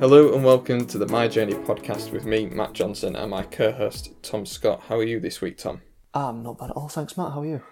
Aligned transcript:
Hello 0.00 0.32
and 0.32 0.42
welcome 0.42 0.86
to 0.86 0.96
the 0.96 1.06
My 1.08 1.28
Journey 1.28 1.52
podcast 1.52 2.10
with 2.10 2.24
me, 2.24 2.46
Matt 2.46 2.72
Johnson, 2.72 3.14
and 3.16 3.30
my 3.30 3.42
co 3.42 3.70
host, 3.70 4.14
Tom 4.22 4.46
Scott. 4.46 4.84
How 4.88 4.96
are 4.96 5.04
you 5.04 5.20
this 5.20 5.42
week, 5.42 5.58
Tom? 5.58 5.82
I'm 6.14 6.42
not 6.42 6.56
bad 6.56 6.70
at 6.70 6.76
all, 6.76 6.88
thanks, 6.88 7.18
Matt. 7.18 7.32
How 7.32 7.42
are 7.42 7.46
you? 7.46 7.62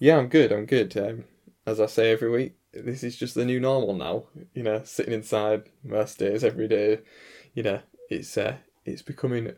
Yeah, 0.00 0.16
I'm 0.16 0.26
good. 0.26 0.50
I'm 0.50 0.66
good. 0.66 0.96
Um, 0.96 1.26
as 1.64 1.78
I 1.78 1.86
say 1.86 2.10
every 2.10 2.28
week, 2.28 2.56
this 2.72 3.04
is 3.04 3.16
just 3.16 3.36
the 3.36 3.44
new 3.44 3.60
normal 3.60 3.94
now. 3.94 4.24
You 4.52 4.64
know, 4.64 4.82
sitting 4.82 5.14
inside 5.14 5.70
most 5.84 6.18
days, 6.18 6.42
every 6.42 6.66
day. 6.66 7.02
You 7.54 7.62
know, 7.62 7.80
it's 8.10 8.36
uh, 8.36 8.56
it's 8.84 9.02
becoming 9.02 9.52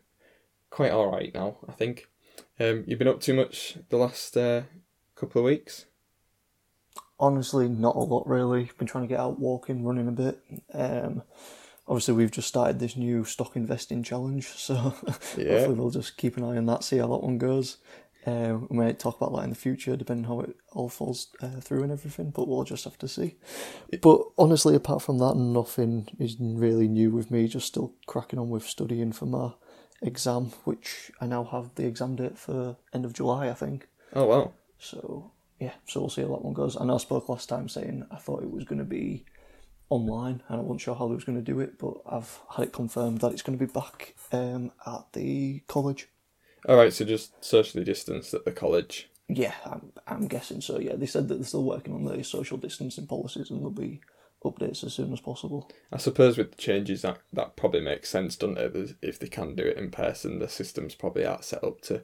quite 0.69 0.93
all 0.93 1.11
right 1.11 1.33
now. 1.33 1.57
I 1.67 1.73
think. 1.73 2.09
Um, 2.61 2.85
you've 2.87 2.99
been 2.99 3.09
up 3.09 3.23
too 3.23 3.33
much 3.33 3.79
the 3.89 3.97
last 3.97 4.37
uh, 4.37 4.65
couple 5.15 5.41
of 5.41 5.47
weeks. 5.47 5.87
Honestly, 7.19 7.71
not 7.71 7.97
a 7.97 8.01
lot 8.01 8.27
really. 8.27 8.71
Been 8.77 8.87
trying 8.87 9.05
to 9.05 9.09
get 9.09 9.19
out 9.19 9.41
walking, 9.41 9.83
running 9.83 10.09
a 10.09 10.13
bit. 10.13 10.39
Um, 10.75 11.23
obviously, 11.89 12.15
we've 12.15 12.31
just 12.31 12.49
started 12.49 12.79
this 12.79 12.97
new 12.97 13.25
stock 13.25 13.57
investing 13.57 14.03
challenge, 14.03 14.47
so 14.49 14.75
Yeah. 15.37 15.51
hopefully 15.59 15.75
we'll 15.75 15.91
just 15.91 16.17
keep 16.17 16.37
an 16.37 16.45
eye 16.45 16.57
on 16.57 16.67
that, 16.67 16.85
see 16.85 16.99
how 16.99 17.09
that 17.09 17.23
one 17.25 17.39
goes. 17.39 17.79
Um, 18.27 18.67
we 18.69 18.77
might 18.77 18.99
talk 18.99 19.17
about 19.21 19.35
that 19.37 19.45
in 19.45 19.51
the 19.51 19.57
future, 19.57 19.97
depending 19.97 20.25
how 20.27 20.41
it 20.41 20.55
all 20.73 20.89
falls 20.91 21.29
uh, 21.41 21.61
through 21.61 21.85
and 21.85 21.93
everything. 21.93 22.31
But 22.31 22.47
we'll 22.47 22.65
just 22.65 22.85
have 22.85 22.99
to 22.99 23.09
see. 23.09 23.37
But 24.03 24.21
honestly, 24.37 24.75
apart 24.75 25.01
from 25.03 25.19
that, 25.19 25.35
nothing 25.37 26.09
is 26.19 26.37
really 26.39 26.89
new 26.89 27.11
with 27.11 27.31
me. 27.31 27.49
Just 27.49 27.69
still 27.69 27.95
cracking 28.07 28.39
on 28.39 28.51
with 28.51 28.65
studying 28.65 29.13
for 29.13 29.25
my 29.27 29.53
exam, 30.03 30.47
which 30.65 31.11
I 31.23 31.27
now 31.27 31.45
have 31.45 31.75
the 31.77 31.87
exam 31.87 32.17
date 32.17 32.37
for 32.37 32.77
end 32.93 33.05
of 33.07 33.15
July, 33.15 33.49
I 33.49 33.55
think. 33.55 33.89
Oh 34.13 34.27
wow. 34.27 34.53
So 34.79 35.31
yeah, 35.59 35.73
so 35.87 36.01
we'll 36.01 36.11
see 36.11 36.23
how 36.23 36.29
that 36.29 36.45
one 36.45 36.55
goes. 36.55 36.77
I 36.79 36.85
know 36.85 36.97
I 36.97 36.99
spoke 36.99 37.29
last 37.31 37.49
time 37.49 37.69
saying 37.69 38.05
I 38.11 38.17
thought 38.17 38.43
it 38.43 38.51
was 38.51 38.65
going 38.65 38.79
to 38.81 38.85
be 38.85 39.25
online, 39.91 40.43
and 40.49 40.59
I 40.59 40.63
wasn't 40.63 40.83
sure 40.83 40.95
how 40.95 41.09
they 41.09 41.15
was 41.15 41.25
going 41.25 41.43
to 41.43 41.53
do 41.53 41.61
it, 41.61 41.79
but 41.79 41.95
I've 42.07 42.41
had 42.57 42.67
it 42.67 42.73
confirmed 42.73 43.21
that 43.21 43.33
it's 43.33 43.43
going 43.43 43.59
to 43.59 43.67
be 43.67 43.73
back 43.73 44.15
um, 44.33 44.73
at 44.87 45.13
the 45.13 45.61
college. 45.67 46.09
All 46.69 46.77
right, 46.77 46.93
so 46.93 47.05
just 47.05 47.45
socially 47.45 47.85
distanced 47.85 48.35
at 48.35 48.45
the 48.45 48.53
college. 48.53 49.09
Yeah, 49.29 49.55
I'm, 49.65 49.93
I'm 50.07 50.27
guessing 50.27 50.61
so. 50.61 50.79
Yeah, 50.79 50.97
they 50.97 51.07
said 51.07 51.29
that 51.29 51.37
they're 51.37 51.45
still 51.45 51.65
working 51.65 51.95
on 51.95 52.05
the 52.05 52.23
social 52.25 52.57
distancing 52.59 53.07
policies, 53.07 53.51
and 53.51 53.61
there'll 53.61 53.71
be 53.71 54.01
updates 54.45 54.85
as 54.85 54.95
soon 54.95 55.13
as 55.13 55.21
possible. 55.21 55.71
I 55.93 55.99
suppose 55.99 56.39
with 56.39 56.53
the 56.53 56.63
changes 56.63 57.03
that 57.03 57.19
that 57.33 57.57
probably 57.57 57.81
makes 57.81 58.09
sense, 58.09 58.37
doesn't 58.37 58.59
it? 58.59 58.97
If 59.03 59.19
they 59.19 59.29
can 59.29 59.55
do 59.55 59.65
it 59.65 59.77
in 59.77 59.91
person, 59.91 60.39
the 60.39 60.49
systems 60.49 60.95
probably 60.95 61.25
aren't 61.25 61.45
set 61.45 61.65
up 61.65 61.81
to 61.83 62.03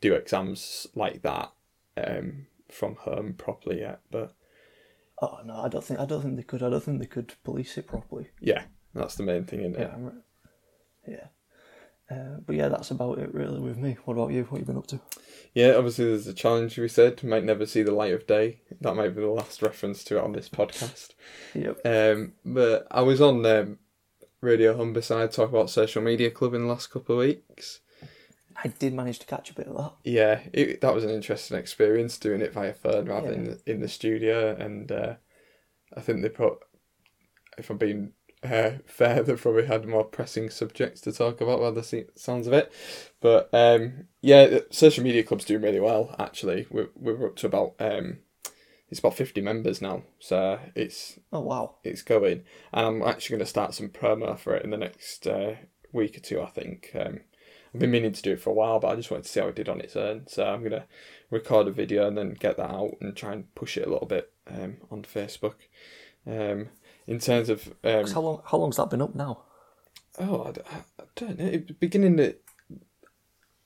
do 0.00 0.14
exams 0.14 0.86
like 0.94 1.22
that 1.22 1.52
um, 1.96 2.46
from 2.70 2.96
home 2.96 3.34
properly 3.34 3.80
yet. 3.80 4.00
But 4.10 4.34
Oh 5.22 5.40
no, 5.44 5.60
I 5.60 5.68
don't 5.68 5.84
think 5.84 6.00
I 6.00 6.06
don't 6.06 6.22
think 6.22 6.36
they 6.36 6.42
could. 6.42 6.62
I 6.62 6.70
don't 6.70 6.82
think 6.82 6.98
they 6.98 7.06
could 7.06 7.34
police 7.44 7.76
it 7.76 7.86
properly. 7.86 8.28
yeah, 8.40 8.64
that's 8.94 9.16
the 9.16 9.22
main 9.22 9.44
thing, 9.44 9.60
isn't 9.60 9.76
it? 9.76 9.80
Yeah, 9.80 9.94
I'm 9.94 10.04
right. 10.04 10.14
Yeah. 11.06 11.26
Uh, 12.10 12.40
but 12.44 12.56
yeah, 12.56 12.68
that's 12.68 12.90
about 12.90 13.18
it 13.18 13.32
really 13.32 13.60
with 13.60 13.76
me. 13.76 13.96
What 14.04 14.14
about 14.14 14.32
you? 14.32 14.42
What 14.44 14.58
have 14.58 14.60
you 14.60 14.72
been 14.72 14.78
up 14.78 14.88
to? 14.88 15.00
Yeah, 15.54 15.74
obviously 15.74 16.06
there's 16.06 16.26
a 16.26 16.34
challenge 16.34 16.76
we 16.76 16.88
said 16.88 17.22
might 17.22 17.44
never 17.44 17.66
see 17.66 17.82
the 17.82 17.92
light 17.92 18.12
of 18.12 18.26
day. 18.26 18.62
That 18.80 18.96
might 18.96 19.14
be 19.14 19.20
the 19.20 19.28
last 19.28 19.62
reference 19.62 20.02
to 20.04 20.16
it 20.16 20.24
on 20.24 20.32
this 20.32 20.48
podcast. 20.48 21.10
Yep. 21.54 21.80
Um, 21.84 22.32
but 22.44 22.88
I 22.90 23.02
was 23.02 23.20
on 23.20 23.46
um, 23.46 23.78
Radio 24.40 24.76
Humberside 24.76 25.32
talk 25.32 25.50
about 25.50 25.70
social 25.70 26.02
media 26.02 26.30
club 26.30 26.54
in 26.54 26.62
the 26.62 26.68
last 26.68 26.88
couple 26.88 27.16
of 27.16 27.20
weeks. 27.26 27.80
I 28.62 28.68
did 28.68 28.92
manage 28.92 29.18
to 29.20 29.26
catch 29.26 29.50
a 29.50 29.54
bit 29.54 29.66
of 29.66 29.76
that. 29.76 29.92
Yeah, 30.04 30.40
it, 30.52 30.80
that 30.80 30.94
was 30.94 31.04
an 31.04 31.10
interesting 31.10 31.56
experience 31.56 32.18
doing 32.18 32.40
it 32.40 32.52
via 32.52 32.74
phone 32.74 33.06
rather 33.06 33.30
than 33.30 33.58
in 33.66 33.80
the 33.80 33.88
studio, 33.88 34.54
and 34.54 34.90
uh, 34.92 35.14
I 35.96 36.00
think 36.00 36.22
they 36.22 36.28
put, 36.28 36.58
if 37.56 37.70
I'm 37.70 37.78
being 37.78 38.12
uh, 38.42 38.72
fair, 38.86 39.22
they 39.22 39.34
probably 39.34 39.66
had 39.66 39.86
more 39.86 40.04
pressing 40.04 40.50
subjects 40.50 41.00
to 41.02 41.12
talk 41.12 41.40
about 41.40 41.60
by 41.60 41.70
the 41.70 42.06
sounds 42.14 42.46
of 42.46 42.52
it. 42.52 42.72
But 43.20 43.48
um, 43.52 44.08
yeah, 44.20 44.58
social 44.70 45.04
media 45.04 45.22
club's 45.22 45.44
doing 45.44 45.62
really 45.62 45.80
well. 45.80 46.14
Actually, 46.18 46.66
we're 46.70 46.90
we're 46.94 47.26
up 47.26 47.36
to 47.36 47.46
about 47.46 47.74
um, 47.80 48.18
it's 48.88 49.00
about 49.00 49.14
fifty 49.14 49.40
members 49.40 49.80
now, 49.80 50.02
so 50.18 50.58
it's 50.74 51.18
Oh 51.32 51.40
wow. 51.40 51.76
it's 51.84 52.02
going, 52.02 52.42
and 52.72 52.86
I'm 52.86 53.02
actually 53.02 53.34
going 53.34 53.46
to 53.46 53.50
start 53.50 53.74
some 53.74 53.88
promo 53.88 54.38
for 54.38 54.54
it 54.54 54.64
in 54.64 54.70
the 54.70 54.76
next 54.76 55.26
uh, 55.26 55.54
week 55.92 56.16
or 56.16 56.20
two. 56.20 56.40
I 56.40 56.48
think 56.48 56.90
um, 56.94 57.20
I've 57.72 57.80
been 57.80 57.90
meaning 57.90 58.12
to 58.12 58.22
do 58.22 58.32
it 58.32 58.40
for 58.40 58.50
a 58.50 58.54
while, 58.54 58.80
but 58.80 58.88
I 58.88 58.96
just 58.96 59.10
wanted 59.10 59.24
to 59.24 59.28
see 59.28 59.40
how 59.40 59.48
it 59.48 59.54
did 59.54 59.68
on 59.68 59.80
its 59.80 59.94
own. 59.94 60.26
So 60.26 60.44
I'm 60.44 60.60
going 60.60 60.72
to 60.72 60.84
record 61.30 61.68
a 61.68 61.72
video 61.72 62.06
and 62.08 62.18
then 62.18 62.34
get 62.34 62.56
that 62.56 62.70
out 62.70 62.96
and 63.00 63.16
try 63.16 63.32
and 63.32 63.54
push 63.54 63.76
it 63.76 63.86
a 63.86 63.90
little 63.90 64.08
bit 64.08 64.32
um, 64.48 64.78
on 64.90 65.02
Facebook. 65.02 65.54
Um, 66.26 66.70
in 67.06 67.18
terms 67.18 67.48
of 67.48 67.72
um, 67.84 68.06
How 68.10 68.20
long? 68.20 68.42
How 68.44 68.58
long's 68.58 68.76
that 68.76 68.90
been 68.90 69.02
up 69.02 69.14
now? 69.14 69.42
Oh, 70.18 70.44
I, 70.44 70.52
d- 70.52 70.60
I 70.72 71.02
don't 71.14 71.38
know. 71.38 71.46
It, 71.46 71.80
beginning 71.80 72.16
the, 72.16 72.36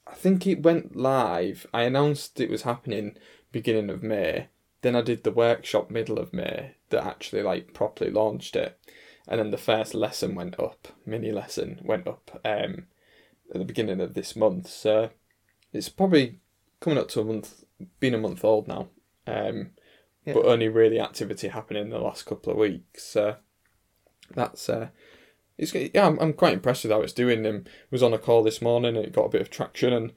I 0.07 0.15
think 0.15 0.47
it 0.47 0.63
went 0.63 0.95
live. 0.95 1.67
I 1.73 1.83
announced 1.83 2.41
it 2.41 2.51
was 2.51 2.63
happening 2.63 3.17
beginning 3.53 3.91
of 3.91 4.03
May. 4.03 4.49
Then 4.83 4.95
I 4.95 5.01
did 5.01 5.25
the 5.25 5.31
workshop 5.31 5.91
middle 5.91 6.19
of 6.19 6.35
May 6.35 6.75
that 6.91 7.05
actually 7.05 7.43
like 7.43 7.73
properly 7.73 8.11
launched 8.11 8.55
it, 8.55 8.79
and 9.27 9.41
then 9.41 9.51
the 9.51 9.57
first 9.57 9.95
lesson 9.95 10.35
went 10.35 10.61
up. 10.61 10.89
Mini 11.07 11.33
lesson 11.33 11.81
went 11.83 12.07
up 12.07 12.41
um, 12.45 12.87
at 13.53 13.59
the 13.59 13.65
beginning 13.65 14.01
of 14.01 14.15
this 14.15 14.37
month. 14.37 14.69
So 14.69 15.11
it's 15.73 15.89
probably 15.89 16.39
coming 16.81 16.99
up 16.99 17.09
to 17.09 17.21
a 17.21 17.25
month, 17.25 17.65
been 18.01 18.15
a 18.15 18.19
month 18.19 18.45
old 18.45 18.69
now. 18.69 18.89
Um, 19.27 19.71
Yeah. 20.27 20.35
but 20.35 20.47
only 20.47 20.69
really 20.69 20.99
activity 21.01 21.49
happening 21.49 21.83
in 21.85 21.91
the 21.91 21.99
last 21.99 22.25
couple 22.25 22.53
of 22.53 22.59
weeks. 22.59 23.05
So 23.05 23.37
that's 24.35 24.69
uh, 24.69 24.89
it's 25.59 25.75
yeah, 25.75 26.07
I'm, 26.07 26.19
I'm 26.19 26.33
quite 26.33 26.55
impressed 26.55 26.85
with 26.85 26.93
how 26.93 27.03
it's 27.03 27.13
doing. 27.13 27.45
Um, 27.47 27.65
was 27.91 28.03
on 28.03 28.15
a 28.15 28.19
call 28.19 28.43
this 28.43 28.63
morning 28.63 28.97
and 28.97 29.05
it 29.05 29.13
got 29.13 29.27
a 29.27 29.31
bit 29.31 29.43
of 29.43 29.51
traction 29.51 29.93
and 29.93 30.13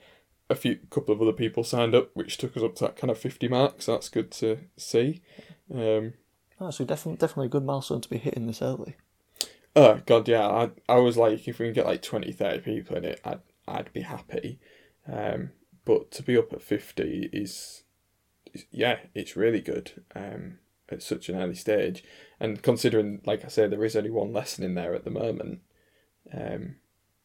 a 0.50 0.56
few 0.56 0.78
couple 0.90 1.14
of 1.14 1.22
other 1.22 1.34
people 1.34 1.64
signed 1.64 1.94
up, 1.94 2.12
which 2.14 2.38
took 2.38 2.56
us 2.56 2.64
up 2.64 2.76
to 2.76 2.86
that 2.86 2.96
kind 2.96 3.12
of 3.12 3.18
fifty 3.18 3.48
mark. 3.50 3.82
So 3.82 3.92
that's 3.94 4.08
good 4.10 4.32
to 4.32 4.60
see. 4.78 5.22
Um, 5.74 6.14
Oh, 6.60 6.72
so 6.72 6.86
definitely, 6.86 7.18
definitely 7.18 7.48
a 7.48 7.50
good 7.50 7.66
milestone 7.66 8.02
to 8.02 8.10
be 8.10 8.18
hitting 8.18 8.48
this 8.48 8.62
early. 8.64 8.96
Oh 9.76 10.02
god, 10.06 10.28
yeah, 10.28 10.48
I 10.48 10.70
I 10.90 10.98
was 10.98 11.18
like, 11.18 11.48
if 11.48 11.60
we 11.60 11.68
can 11.68 11.74
get 11.74 11.86
like 11.86 12.02
20, 12.02 12.32
30 12.32 12.60
people 12.62 12.98
in 12.98 13.06
it, 13.06 13.22
I'd 13.24 13.42
I'd 13.68 13.94
be 13.94 14.02
happy. 14.02 14.60
Um, 15.12 15.52
but 15.86 16.12
to 16.12 16.24
be 16.24 16.38
up 16.38 16.52
at 16.54 16.62
fifty 16.62 17.30
is, 17.32 17.84
is 18.54 18.66
yeah, 18.72 19.00
it's 19.14 19.36
really 19.36 19.62
good. 19.62 20.04
Um, 20.16 20.60
at 20.90 21.04
such 21.04 21.28
an 21.28 21.36
early 21.36 21.56
stage, 21.56 22.04
and 22.40 22.62
considering, 22.62 23.22
like 23.26 23.44
I 23.44 23.50
say, 23.50 23.68
there 23.68 23.84
is 23.84 23.96
only 23.96 24.10
one 24.10 24.32
lesson 24.32 24.64
in 24.64 24.76
there 24.76 24.96
at 24.96 25.04
the 25.04 25.12
moment, 25.12 25.60
um, 26.34 26.76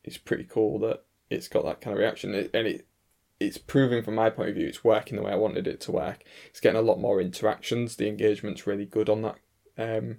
it's 0.04 0.18
pretty 0.18 0.44
cool 0.44 0.78
that 0.80 1.04
it's 1.30 1.48
got 1.48 1.64
that 1.64 1.80
kind 1.80 1.94
of 1.94 2.00
reaction, 2.00 2.34
and 2.34 2.66
it 2.66 2.86
it's 3.40 3.58
proving 3.58 4.04
from 4.04 4.14
my 4.14 4.30
point 4.30 4.50
of 4.50 4.54
view 4.54 4.68
it's 4.68 4.84
working 4.84 5.16
the 5.16 5.22
way 5.22 5.32
I 5.32 5.36
wanted 5.36 5.66
it 5.66 5.80
to 5.82 5.92
work. 5.92 6.22
It's 6.48 6.60
getting 6.60 6.78
a 6.78 6.82
lot 6.82 7.00
more 7.00 7.20
interactions. 7.20 7.96
The 7.96 8.08
engagement's 8.08 8.66
really 8.66 8.86
good 8.86 9.08
on 9.08 9.22
that, 9.22 9.36
um, 9.76 10.18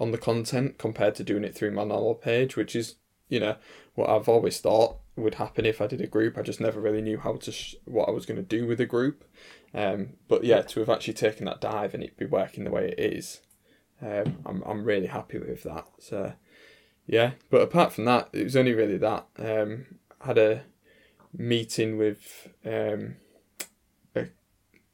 on 0.00 0.12
the 0.12 0.18
content 0.18 0.78
compared 0.78 1.14
to 1.16 1.24
doing 1.24 1.44
it 1.44 1.54
through 1.54 1.72
my 1.72 1.84
normal 1.84 2.14
page, 2.14 2.56
which 2.56 2.74
is 2.76 2.96
you 3.28 3.40
know 3.40 3.56
what 3.94 4.10
I've 4.10 4.28
always 4.28 4.60
thought 4.60 4.98
would 5.16 5.34
happen 5.34 5.66
if 5.66 5.80
I 5.80 5.86
did 5.86 6.00
a 6.00 6.06
group. 6.06 6.38
I 6.38 6.42
just 6.42 6.60
never 6.60 6.80
really 6.80 7.02
knew 7.02 7.18
how 7.18 7.36
to 7.36 7.52
sh- 7.52 7.76
what 7.84 8.08
I 8.08 8.12
was 8.12 8.26
going 8.26 8.38
to 8.38 8.42
do 8.42 8.66
with 8.66 8.80
a 8.80 8.86
group. 8.86 9.24
Um, 9.74 10.14
but 10.28 10.44
yeah, 10.44 10.62
to 10.62 10.80
have 10.80 10.88
actually 10.88 11.14
taken 11.14 11.46
that 11.46 11.60
dive 11.60 11.94
and 11.94 12.02
it 12.02 12.16
be 12.16 12.26
working 12.26 12.64
the 12.64 12.70
way 12.70 12.88
it 12.88 12.98
is, 12.98 13.40
um, 14.00 14.38
I'm 14.46 14.62
I'm 14.64 14.84
really 14.84 15.06
happy 15.06 15.38
with 15.38 15.62
that. 15.64 15.86
So 15.98 16.34
yeah, 17.06 17.32
but 17.50 17.62
apart 17.62 17.92
from 17.92 18.04
that, 18.06 18.28
it 18.32 18.44
was 18.44 18.56
only 18.56 18.74
really 18.74 18.98
that. 18.98 19.26
Um, 19.38 19.86
had 20.20 20.38
a 20.38 20.62
meeting 21.36 21.98
with 21.98 22.48
um, 22.64 23.16
a 24.14 24.26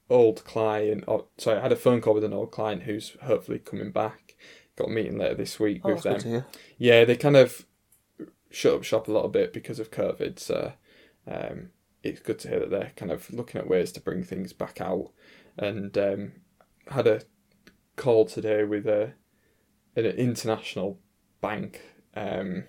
old 0.09 0.45
client. 0.45 1.05
Or, 1.07 1.27
sorry, 1.37 1.59
I 1.59 1.63
had 1.63 1.73
a 1.73 1.77
phone 1.77 2.01
call 2.01 2.15
with 2.15 2.25
an 2.25 2.33
old 2.33 2.51
client 2.51 2.85
who's 2.85 3.17
hopefully 3.23 3.59
coming 3.59 3.91
back. 3.91 4.28
Got 4.79 4.89
a 4.89 4.93
meeting 4.93 5.19
later 5.19 5.35
this 5.35 5.59
week 5.59 5.81
Oh, 5.85 5.95
with 5.95 6.05
them. 6.05 6.13
good 6.15 6.23
to 6.23 6.29
hear. 6.29 6.47
Yeah, 6.79 7.05
they 7.05 7.17
kind 7.17 7.37
of 7.37 7.67
shut 8.51 8.75
up 8.75 8.85
shop 8.85 9.09
a 9.09 9.13
little 9.13 9.29
bit 9.29 9.53
because 9.53 9.81
of 9.81 9.91
COVID. 9.91 10.39
So 10.39 10.73
um, 11.27 11.71
it's 12.05 12.21
good 12.21 12.39
to 12.41 12.49
hear 12.49 12.61
that 12.61 12.71
they're 12.71 12.93
kind 12.95 13.11
of 13.11 13.29
looking 13.33 13.61
at 13.61 13.69
ways 13.69 13.91
to 13.93 14.01
bring 14.01 14.23
things 14.23 14.53
back 14.53 14.81
out. 14.81 15.11
And 15.57 15.99
um, 15.99 16.33
had 16.93 17.09
a 17.09 17.23
call 17.97 18.25
today 18.27 18.63
with 18.63 18.87
a 18.87 19.15
an 19.97 20.05
international 20.05 21.01
bank 21.41 21.81
um, 22.15 22.63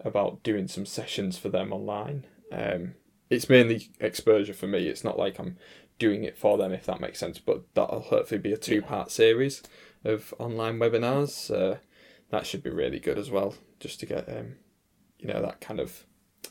about 0.00 0.42
doing 0.42 0.66
some 0.66 0.84
sessions 0.84 1.38
for 1.38 1.48
them 1.48 1.72
online. 1.72 2.26
Um, 2.50 2.94
it's 3.30 3.48
mainly 3.48 3.90
exposure 4.00 4.54
for 4.54 4.66
me. 4.66 4.88
It's 4.88 5.04
not 5.04 5.16
like 5.18 5.38
I'm 5.38 5.58
doing 6.00 6.24
it 6.24 6.36
for 6.36 6.58
them, 6.58 6.72
if 6.72 6.86
that 6.86 7.00
makes 7.00 7.20
sense. 7.20 7.38
But 7.38 7.62
that'll 7.74 8.00
hopefully 8.00 8.40
be 8.40 8.52
a 8.52 8.56
two 8.56 8.82
part 8.82 9.12
series 9.12 9.62
of 10.04 10.34
online 10.38 10.78
webinars. 10.78 11.30
So 11.30 11.78
that 12.30 12.46
should 12.46 12.62
be 12.62 12.70
really 12.70 13.00
good 13.00 13.18
as 13.18 13.30
well, 13.30 13.54
just 13.80 14.00
to 14.00 14.06
get 14.06 14.28
um, 14.28 14.56
you 15.18 15.28
know 15.28 15.40
that 15.42 15.60
kind 15.60 15.80
of 15.80 16.04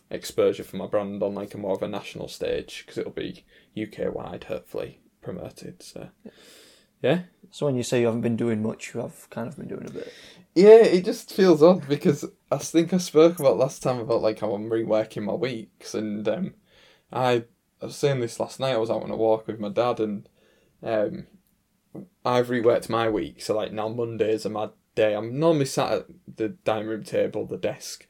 exposure 0.10 0.64
for 0.64 0.78
my 0.78 0.88
brand 0.88 1.22
on 1.24 1.36
like 1.36 1.54
a 1.54 1.58
more 1.58 1.76
of 1.76 1.82
a 1.82 1.86
uh, 1.86 1.90
national 1.90 2.28
stage 2.28 2.84
because 2.86 2.98
it'll 2.98 3.12
be 3.12 3.46
UK 3.82 4.14
wide, 4.14 4.46
hopefully 4.46 5.00
promoted. 5.22 5.84
So 5.84 6.10
Yeah. 7.02 7.22
So 7.52 7.66
when 7.66 7.76
you 7.76 7.84
say 7.84 8.02
you 8.02 8.08
haven't 8.08 8.22
been 8.22 8.36
doing 8.36 8.62
much, 8.62 8.94
you 8.94 9.02
have 9.02 9.30
kind 9.30 9.48
of 9.48 9.58
been 9.58 9.68
doing 9.68 9.88
a 9.88 9.92
bit. 9.92 10.12
Yeah, 10.56 10.84
it 10.84 11.06
just 11.06 11.32
feels 11.32 11.62
odd 11.62 11.88
because 11.88 12.26
I 12.52 12.58
think 12.58 12.94
I 12.94 12.98
spoke 12.98 13.40
about 13.40 13.58
last 13.58 13.84
time 13.84 14.00
about 14.00 14.22
like 14.22 14.40
how 14.40 14.54
I'm 14.54 14.70
reworking 14.70 15.24
my 15.24 15.34
weeks, 15.34 15.94
and 15.94 16.28
um, 16.28 16.54
I, 17.12 17.46
I 17.82 17.86
was 17.86 17.96
saying 17.96 18.20
this 18.20 18.40
last 18.40 18.60
night. 18.60 18.74
I 18.74 18.78
was 18.78 18.90
out 18.90 19.04
on 19.04 19.12
a 19.12 19.16
walk 19.16 19.48
with 19.48 19.60
my 19.60 19.70
dad, 19.70 20.00
and 20.00 20.28
um, 20.82 21.28
I've 22.26 22.48
reworked 22.48 22.90
my 22.90 23.10
week. 23.10 23.42
So 23.42 23.56
like 23.56 23.72
now 23.72 23.88
Mondays 23.88 24.46
are 24.46 24.50
my 24.50 24.70
day. 24.96 25.16
I'm 25.16 25.40
normally 25.40 25.66
sat 25.66 25.92
at 25.92 26.08
the 26.36 26.50
dining 26.50 26.88
room 26.88 27.04
table, 27.04 27.46
the 27.46 27.58
desk, 27.58 28.08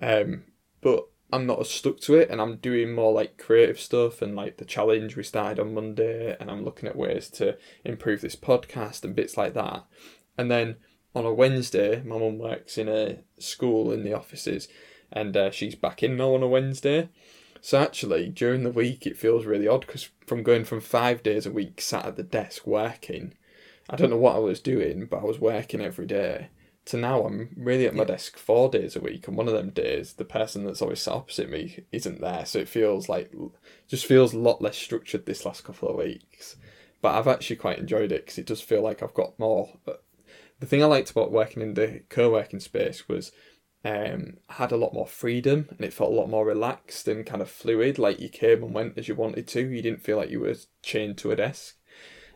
um, 0.00 0.44
but 0.80 1.08
I'm 1.32 1.46
not 1.46 1.60
as 1.60 1.70
stuck 1.70 1.98
to 2.00 2.14
it, 2.14 2.30
and 2.30 2.40
I'm 2.40 2.56
doing 2.56 2.92
more 2.92 3.12
like 3.12 3.38
creative 3.38 3.80
stuff 3.80 4.22
and 4.22 4.36
like 4.36 4.58
the 4.58 4.64
challenge 4.64 5.16
we 5.16 5.24
started 5.24 5.58
on 5.58 5.74
Monday, 5.74 6.36
and 6.38 6.50
I'm 6.50 6.64
looking 6.64 6.88
at 6.88 6.94
ways 6.94 7.28
to 7.30 7.58
improve 7.84 8.20
this 8.20 8.36
podcast 8.36 9.02
and 9.02 9.16
bits 9.16 9.36
like 9.36 9.54
that, 9.54 9.84
and 10.38 10.50
then 10.50 10.76
on 11.16 11.24
a 11.24 11.32
Wednesday, 11.32 12.02
my 12.04 12.18
mum 12.18 12.38
works 12.38 12.76
in 12.78 12.88
a 12.88 13.20
school 13.38 13.90
in 13.90 14.04
the 14.04 14.12
offices, 14.12 14.68
and 15.10 15.36
uh, 15.36 15.50
she's 15.50 15.74
back 15.74 16.02
in 16.02 16.16
now 16.16 16.34
on 16.34 16.42
a 16.42 16.48
Wednesday. 16.48 17.08
So 17.60 17.78
actually, 17.78 18.28
during 18.28 18.62
the 18.62 18.70
week, 18.70 19.06
it 19.06 19.18
feels 19.18 19.46
really 19.46 19.68
odd 19.68 19.86
because 19.86 20.08
from 20.26 20.42
going 20.42 20.64
from 20.64 20.80
five 20.80 21.22
days 21.22 21.46
a 21.46 21.50
week 21.50 21.80
sat 21.80 22.06
at 22.06 22.16
the 22.16 22.22
desk 22.22 22.66
working, 22.66 23.34
I 23.88 23.96
don't 23.96 24.10
know 24.10 24.16
what 24.16 24.36
I 24.36 24.40
was 24.40 24.60
doing, 24.60 25.06
but 25.06 25.18
I 25.18 25.24
was 25.24 25.38
working 25.38 25.80
every 25.80 26.06
day. 26.06 26.48
To 26.86 26.96
now, 26.96 27.24
I'm 27.24 27.50
really 27.56 27.86
at 27.86 27.94
my 27.94 28.02
Yeah. 28.02 28.08
desk 28.08 28.36
four 28.36 28.68
days 28.70 28.94
a 28.94 29.00
week, 29.00 29.26
and 29.26 29.36
one 29.36 29.48
of 29.48 29.54
them 29.54 29.70
days, 29.70 30.14
the 30.14 30.24
person 30.24 30.64
that's 30.64 30.80
always 30.82 31.00
sat 31.00 31.14
opposite 31.14 31.50
me 31.50 31.84
isn't 31.90 32.20
there. 32.20 32.46
So 32.46 32.60
it 32.60 32.68
feels 32.68 33.08
like, 33.08 33.32
just 33.88 34.06
feels 34.06 34.32
a 34.32 34.38
lot 34.38 34.62
less 34.62 34.76
structured 34.76 35.26
this 35.26 35.44
last 35.44 35.64
couple 35.64 35.88
of 35.88 35.96
weeks. 35.96 36.56
But 37.02 37.16
I've 37.16 37.26
actually 37.26 37.56
quite 37.56 37.78
enjoyed 37.78 38.12
it 38.12 38.24
because 38.24 38.38
it 38.38 38.46
does 38.46 38.60
feel 38.60 38.82
like 38.82 39.02
I've 39.02 39.14
got 39.14 39.38
more 39.38 39.78
uh, 39.86 39.94
the 40.60 40.66
thing 40.66 40.82
I 40.82 40.86
liked 40.86 41.10
about 41.10 41.32
working 41.32 41.62
in 41.62 41.74
the 41.74 42.02
co-working 42.08 42.60
space 42.60 43.08
was 43.08 43.32
um, 43.86 44.38
had 44.48 44.72
a 44.72 44.76
lot 44.76 44.92
more 44.92 45.06
freedom 45.06 45.68
and 45.70 45.80
it 45.80 45.92
felt 45.92 46.10
a 46.10 46.14
lot 46.14 46.28
more 46.28 46.44
relaxed 46.44 47.06
and 47.06 47.24
kind 47.24 47.40
of 47.40 47.48
fluid. 47.48 47.98
Like 47.98 48.18
you 48.18 48.28
came 48.28 48.62
and 48.64 48.74
went 48.74 48.98
as 48.98 49.06
you 49.06 49.14
wanted 49.14 49.46
to. 49.48 49.60
You 49.60 49.82
didn't 49.82 50.02
feel 50.02 50.16
like 50.16 50.30
you 50.30 50.40
were 50.40 50.56
chained 50.82 51.18
to 51.18 51.30
a 51.30 51.36
desk. 51.36 51.76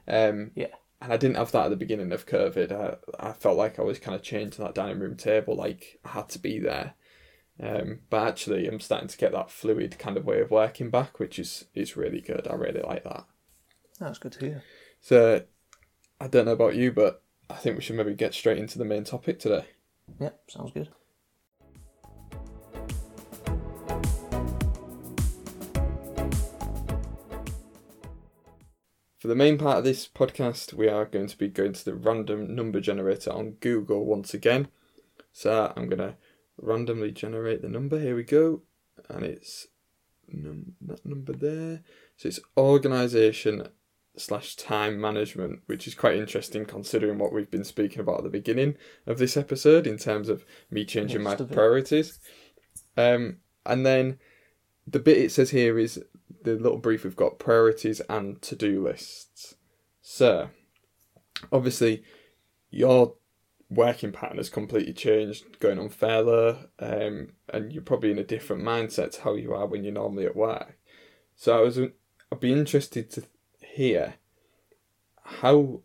Um, 0.06 0.52
Yeah. 0.55 0.75
And 1.02 1.12
I 1.14 1.17
didn't 1.17 1.38
have 1.38 1.50
that 1.52 1.64
at 1.64 1.70
the 1.70 1.76
beginning 1.76 2.12
of 2.12 2.26
COVID. 2.26 2.70
I, 2.70 3.29
I 3.29 3.32
felt 3.32 3.56
like 3.56 3.79
I 3.79 3.82
was 3.82 3.99
kind 3.99 4.14
of 4.14 4.23
chained 4.23 4.52
to 4.52 4.62
that 4.62 4.75
dining 4.75 5.00
room 5.00 5.17
table. 5.17 5.56
Like 5.56 5.99
I 6.05 6.11
had 6.11 6.29
to 6.31 6.38
be 6.38 6.58
there. 6.58 6.93
Um, 7.58 8.00
but 8.11 8.29
actually, 8.29 8.67
I'm 8.69 8.81
starting 8.81 9.08
to 9.08 9.17
get 9.17 9.32
that 9.32 9.50
fluid 9.50 9.99
kind 9.99 10.19
of 10.19 10.26
way 10.26 10.41
of 10.41 10.50
working 10.50 10.91
back, 10.91 11.19
which 11.19 11.38
is 11.38 11.64
is 11.75 11.96
really 11.96 12.20
good. 12.20 12.46
I 12.46 12.55
really 12.55 12.82
like 12.82 13.05
that. 13.05 13.25
That's 13.99 14.19
good 14.19 14.32
to 14.32 14.41
hear. 14.41 14.62
So 15.00 15.43
I 16.20 16.26
don't 16.29 16.44
know 16.44 16.53
about 16.53 16.76
you, 16.76 16.93
but 16.93 17.23
I 17.49 17.55
think 17.55 17.76
we 17.76 17.82
should 17.82 17.96
maybe 17.96 18.14
get 18.14 18.35
straight 18.35 18.58
into 18.58 18.79
the 18.79 18.85
main 18.85 19.05
topic 19.05 19.38
today. 19.38 19.64
Yep, 20.19 20.41
sounds 20.50 20.73
good. 20.73 20.91
For 29.20 29.28
the 29.28 29.34
main 29.34 29.58
part 29.58 29.76
of 29.76 29.84
this 29.84 30.08
podcast, 30.08 30.72
we 30.72 30.88
are 30.88 31.05
going 31.05 31.26
to 31.26 31.37
be 31.37 31.49
going 31.49 31.75
to 31.75 31.84
the 31.84 31.94
random 31.94 32.55
number 32.55 32.81
generator 32.81 33.31
on 33.31 33.50
Google 33.61 34.06
once 34.06 34.32
again. 34.32 34.69
So 35.31 35.75
I'm 35.76 35.90
going 35.90 35.99
to 35.99 36.17
randomly 36.56 37.12
generate 37.12 37.61
the 37.61 37.69
number. 37.69 38.00
Here 38.00 38.17
we 38.17 38.22
go. 38.22 38.62
And 39.11 39.22
it's 39.22 39.67
num- 40.26 40.72
that 40.81 41.05
number 41.05 41.34
there. 41.34 41.82
So 42.17 42.28
it's 42.28 42.40
organization 42.56 43.69
slash 44.17 44.56
time 44.56 44.99
management, 44.99 45.61
which 45.67 45.87
is 45.87 45.94
quite 45.94 46.17
interesting 46.17 46.64
considering 46.64 47.19
what 47.19 47.34
we've 47.34 47.50
been 47.50 47.62
speaking 47.62 48.00
about 48.00 48.19
at 48.19 48.25
the 48.25 48.31
beginning 48.31 48.76
of 49.06 49.19
this 49.19 49.37
episode 49.37 49.87
in 49.87 49.99
terms 49.99 50.31
of 50.31 50.46
me 50.70 50.87
changing 50.87 51.22
my 51.22 51.32
Most 51.32 51.40
it. 51.43 51.52
priorities. 51.52 52.19
Um, 52.96 53.40
and 53.67 53.84
then 53.84 54.19
the 54.87 54.99
bit 54.99 55.19
it 55.19 55.31
says 55.31 55.50
here 55.50 55.78
is 55.78 56.02
the 56.43 56.55
little 56.55 56.79
brief 56.79 57.05
we've 57.05 57.17
got 57.17 57.39
priorities 57.39 58.01
and 58.09 58.41
to 58.43 58.57
do 58.57 58.83
lists. 58.83 59.55
So, 60.01 60.51
obviously, 61.53 62.03
your 62.71 63.15
working 63.69 64.13
pattern 64.13 64.39
has 64.39 64.51
completely 64.51 64.93
changed 64.93 65.61
going 65.61 65.79
on 65.79 65.89
further, 65.89 66.69
um, 66.79 67.33
and 67.49 67.73
you're 67.73 67.83
probably 67.83 68.11
in 68.11 68.19
a 68.19 68.25
different 68.25 68.63
mindset 68.63 69.13
to 69.13 69.23
how 69.23 69.35
you 69.35 69.55
are 69.55 69.67
when 69.67 69.85
you're 69.85 69.93
normally 69.93 70.27
at 70.27 70.37
work. 70.37 70.79
So, 71.37 71.57
I 71.57 71.61
was, 71.61 71.79
I'd 71.79 72.41
be 72.41 72.53
interested 72.53 73.11
to 73.11 73.23
hear 73.61 74.15
how 75.23 75.83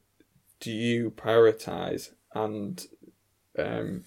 do 0.59 0.71
you 0.71 1.11
prioritize 1.11 2.11
and 2.33 2.87
um, 3.57 4.03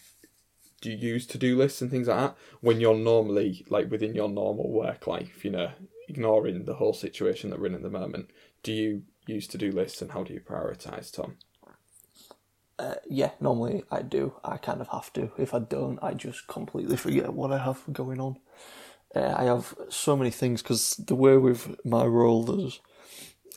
do 0.80 0.90
you 0.90 0.96
use 0.96 1.26
to 1.26 1.38
do 1.38 1.56
lists 1.56 1.80
and 1.80 1.90
things 1.90 2.08
like 2.08 2.18
that 2.18 2.36
when 2.60 2.80
you're 2.80 2.96
normally 2.96 3.64
like 3.68 3.90
within 3.90 4.14
your 4.14 4.28
normal 4.28 4.70
work 4.70 5.06
life, 5.06 5.44
you 5.44 5.50
know, 5.50 5.70
ignoring 6.08 6.64
the 6.64 6.74
whole 6.74 6.94
situation 6.94 7.50
that 7.50 7.60
we're 7.60 7.66
in 7.66 7.74
at 7.74 7.82
the 7.82 7.90
moment? 7.90 8.30
Do 8.62 8.72
you 8.72 9.02
use 9.26 9.46
to 9.48 9.58
do 9.58 9.70
lists 9.70 10.02
and 10.02 10.12
how 10.12 10.24
do 10.24 10.32
you 10.32 10.40
prioritize, 10.40 11.12
Tom? 11.12 11.36
Uh, 12.78 12.94
yeah, 13.08 13.30
normally 13.40 13.82
I 13.90 14.02
do. 14.02 14.34
I 14.44 14.56
kind 14.56 14.80
of 14.80 14.88
have 14.88 15.12
to. 15.14 15.32
If 15.36 15.52
I 15.52 15.58
don't, 15.58 15.98
I 16.02 16.14
just 16.14 16.46
completely 16.46 16.96
forget 16.96 17.32
what 17.32 17.52
I 17.52 17.58
have 17.58 17.82
going 17.92 18.20
on. 18.20 18.38
Uh, 19.14 19.34
I 19.36 19.44
have 19.44 19.74
so 19.88 20.16
many 20.16 20.30
things 20.30 20.62
because 20.62 20.94
the 20.96 21.14
way 21.14 21.36
with 21.36 21.76
my 21.84 22.04
role, 22.04 22.44
there's, 22.44 22.80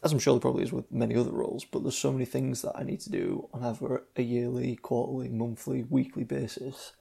as 0.04 0.12
I'm 0.12 0.19
sure 0.19 0.33
there 0.33 0.42
probably 0.42 0.63
is 0.63 0.71
with 0.71 0.92
many 0.92 1.15
other 1.15 1.31
roles, 1.31 1.65
but 1.65 1.83
there's 1.83 1.97
so 1.97 2.12
many 2.12 2.25
things 2.25 2.63
that 2.63 2.75
I 2.75 2.83
need 2.83 3.01
to 3.01 3.12
do 3.12 3.47
on 3.54 3.63
either 3.63 4.04
a 4.15 4.21
yearly, 4.24 4.77
quarterly, 4.77 5.30
monthly, 5.30 5.83
weekly 5.83 6.24
basis. 6.24 6.94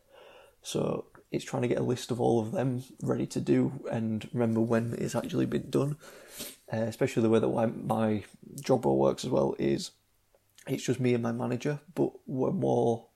So 0.62 1.06
it's 1.30 1.44
trying 1.44 1.62
to 1.62 1.68
get 1.68 1.78
a 1.78 1.82
list 1.82 2.10
of 2.10 2.20
all 2.20 2.40
of 2.40 2.52
them 2.52 2.82
ready 3.02 3.26
to 3.26 3.40
do 3.40 3.72
and 3.90 4.28
remember 4.32 4.60
when 4.60 4.94
it's 4.98 5.14
actually 5.14 5.46
been 5.46 5.70
done. 5.70 5.96
Uh, 6.72 6.78
especially 6.78 7.22
the 7.22 7.30
way 7.30 7.38
that 7.38 7.84
my, 7.84 8.22
job 8.60 8.84
role 8.84 8.98
works 8.98 9.24
as 9.24 9.30
well 9.30 9.54
is 9.58 9.92
it's 10.66 10.84
just 10.84 11.00
me 11.00 11.14
and 11.14 11.22
my 11.22 11.32
manager, 11.32 11.80
but 11.94 12.10
we're 12.26 12.52
more. 12.52 13.06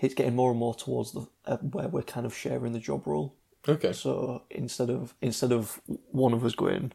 It's 0.00 0.14
getting 0.14 0.34
more 0.34 0.50
and 0.50 0.58
more 0.58 0.74
towards 0.74 1.12
the 1.12 1.26
uh, 1.46 1.56
where 1.58 1.88
we're 1.88 2.02
kind 2.02 2.26
of 2.26 2.36
sharing 2.36 2.72
the 2.72 2.78
job 2.78 3.06
role. 3.06 3.34
Okay. 3.68 3.92
So 3.92 4.42
instead 4.50 4.90
of 4.90 5.14
instead 5.22 5.52
of 5.52 5.80
one 6.10 6.32
of 6.32 6.44
us 6.44 6.54
going, 6.54 6.92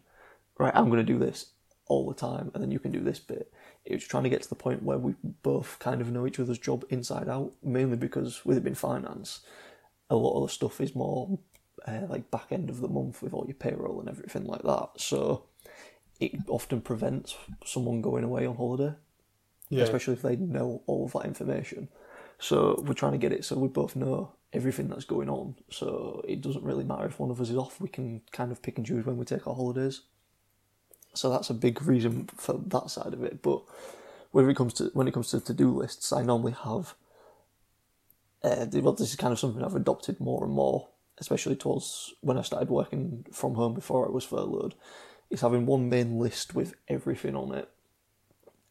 right, 0.58 0.76
I'm 0.76 0.90
going 0.90 1.06
to 1.06 1.14
do 1.14 1.18
this 1.18 1.52
all 1.88 2.08
the 2.08 2.16
time, 2.16 2.52
and 2.54 2.62
then 2.62 2.72
you 2.72 2.80
can 2.80 2.92
do 2.92 3.00
this 3.00 3.20
bit. 3.20 3.52
It's 3.86 4.06
trying 4.06 4.24
to 4.24 4.30
get 4.30 4.44
to 4.44 4.50
the 4.50 4.56
point 4.56 4.84
where 4.84 4.98
we 4.98 5.16
both 5.24 5.78
kind 5.80 6.02
of 6.02 6.12
know 6.12 6.28
each 6.28 6.40
other's 6.40 6.60
job 6.60 6.86
inside 6.90 7.30
out. 7.30 7.54
Mainly 7.64 7.98
because 7.98 8.46
with 8.46 8.58
it 8.58 8.64
being 8.64 8.76
finance, 8.76 9.40
a 10.10 10.16
lot 10.16 10.38
of 10.42 10.48
the 10.50 10.54
stuff 10.54 10.82
is 10.82 10.96
more 10.96 11.40
uh, 11.88 12.02
like 12.10 12.30
back 12.32 12.52
end 12.52 12.70
of 12.70 12.82
the 12.82 12.88
month 12.88 13.22
with 13.22 13.34
all 13.34 13.46
your 13.48 13.56
payroll 13.56 14.00
and 14.00 14.10
everything 14.10 14.46
like 14.46 14.64
that. 14.64 14.90
So 14.98 15.44
it 16.20 16.34
often 16.48 16.82
prevents 16.82 17.36
someone 17.66 18.02
going 18.02 18.24
away 18.24 18.46
on 18.46 18.56
holiday 18.56 18.94
Yeah. 19.70 19.84
especially 19.84 20.16
if 20.16 20.22
they 20.22 20.36
know 20.36 20.82
all 20.88 21.06
of 21.06 21.14
that 21.14 21.26
information. 21.26 21.90
So 22.40 22.84
we're 22.86 22.94
trying 22.94 23.14
to 23.14 23.18
get 23.18 23.32
it 23.34 23.46
so 23.46 23.58
we 23.58 23.68
both 23.68 23.96
know 23.96 24.34
everything 24.54 24.88
that's 24.90 25.06
going 25.06 25.30
on. 25.30 25.56
So 25.70 26.24
it 26.28 26.42
doesn't 26.42 26.64
really 26.64 26.84
matter 26.84 27.06
if 27.06 27.20
one 27.20 27.30
of 27.32 27.40
us 27.42 27.50
is 27.50 27.58
off. 27.58 27.80
We 27.80 27.90
can 27.90 28.22
kind 28.32 28.52
of 28.52 28.62
pick 28.62 28.78
and 28.78 28.88
choose 28.88 29.06
when 29.06 29.18
we 29.18 29.26
take 29.26 29.48
our 29.48 29.56
holidays. 29.56 30.02
So 31.14 31.30
that's 31.30 31.50
a 31.50 31.54
big 31.54 31.82
reason 31.84 32.28
for 32.36 32.54
that 32.68 32.90
side 32.90 33.14
of 33.14 33.24
it. 33.24 33.42
But 33.42 33.62
when 34.32 34.50
it 34.50 34.56
comes 34.56 34.74
to 34.76 34.86
when 34.94 35.08
it 35.08 35.14
comes 35.14 35.30
to 35.32 35.40
to 35.42 35.54
do 35.54 35.72
lists, 35.76 36.12
I 36.14 36.24
normally 36.24 36.54
have. 36.64 36.96
Uh, 38.42 38.66
well, 38.74 38.94
this 38.94 39.10
is 39.10 39.16
kind 39.16 39.34
of 39.34 39.40
something 39.40 39.64
I've 39.64 39.76
adopted 39.76 40.20
more 40.20 40.44
and 40.44 40.54
more, 40.54 40.88
especially 41.18 41.56
towards 41.56 42.14
when 42.22 42.38
I 42.38 42.42
started 42.42 42.70
working 42.70 43.26
from 43.32 43.56
home 43.56 43.74
before 43.74 44.08
I 44.08 44.12
was 44.12 44.24
furloughed. 44.24 44.76
Is 45.30 45.42
having 45.42 45.66
one 45.66 45.90
main 45.90 46.18
list 46.18 46.56
with 46.56 46.74
everything 46.88 47.36
on 47.36 47.54
it, 47.54 47.70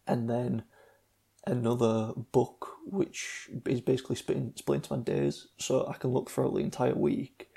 and 0.07 0.29
then 0.29 0.65
another 1.47 2.13
book 2.33 2.77
which 2.85 3.49
is 3.67 3.81
basically 3.81 4.17
split, 4.17 4.59
split 4.59 4.77
into 4.77 4.97
my 4.97 5.03
days 5.03 5.49
so 5.59 5.87
I 5.87 5.95
can 5.95 6.11
look 6.11 6.31
throughout 6.31 6.55
the 6.55 6.61
entire 6.61 6.95
week, 6.95 7.49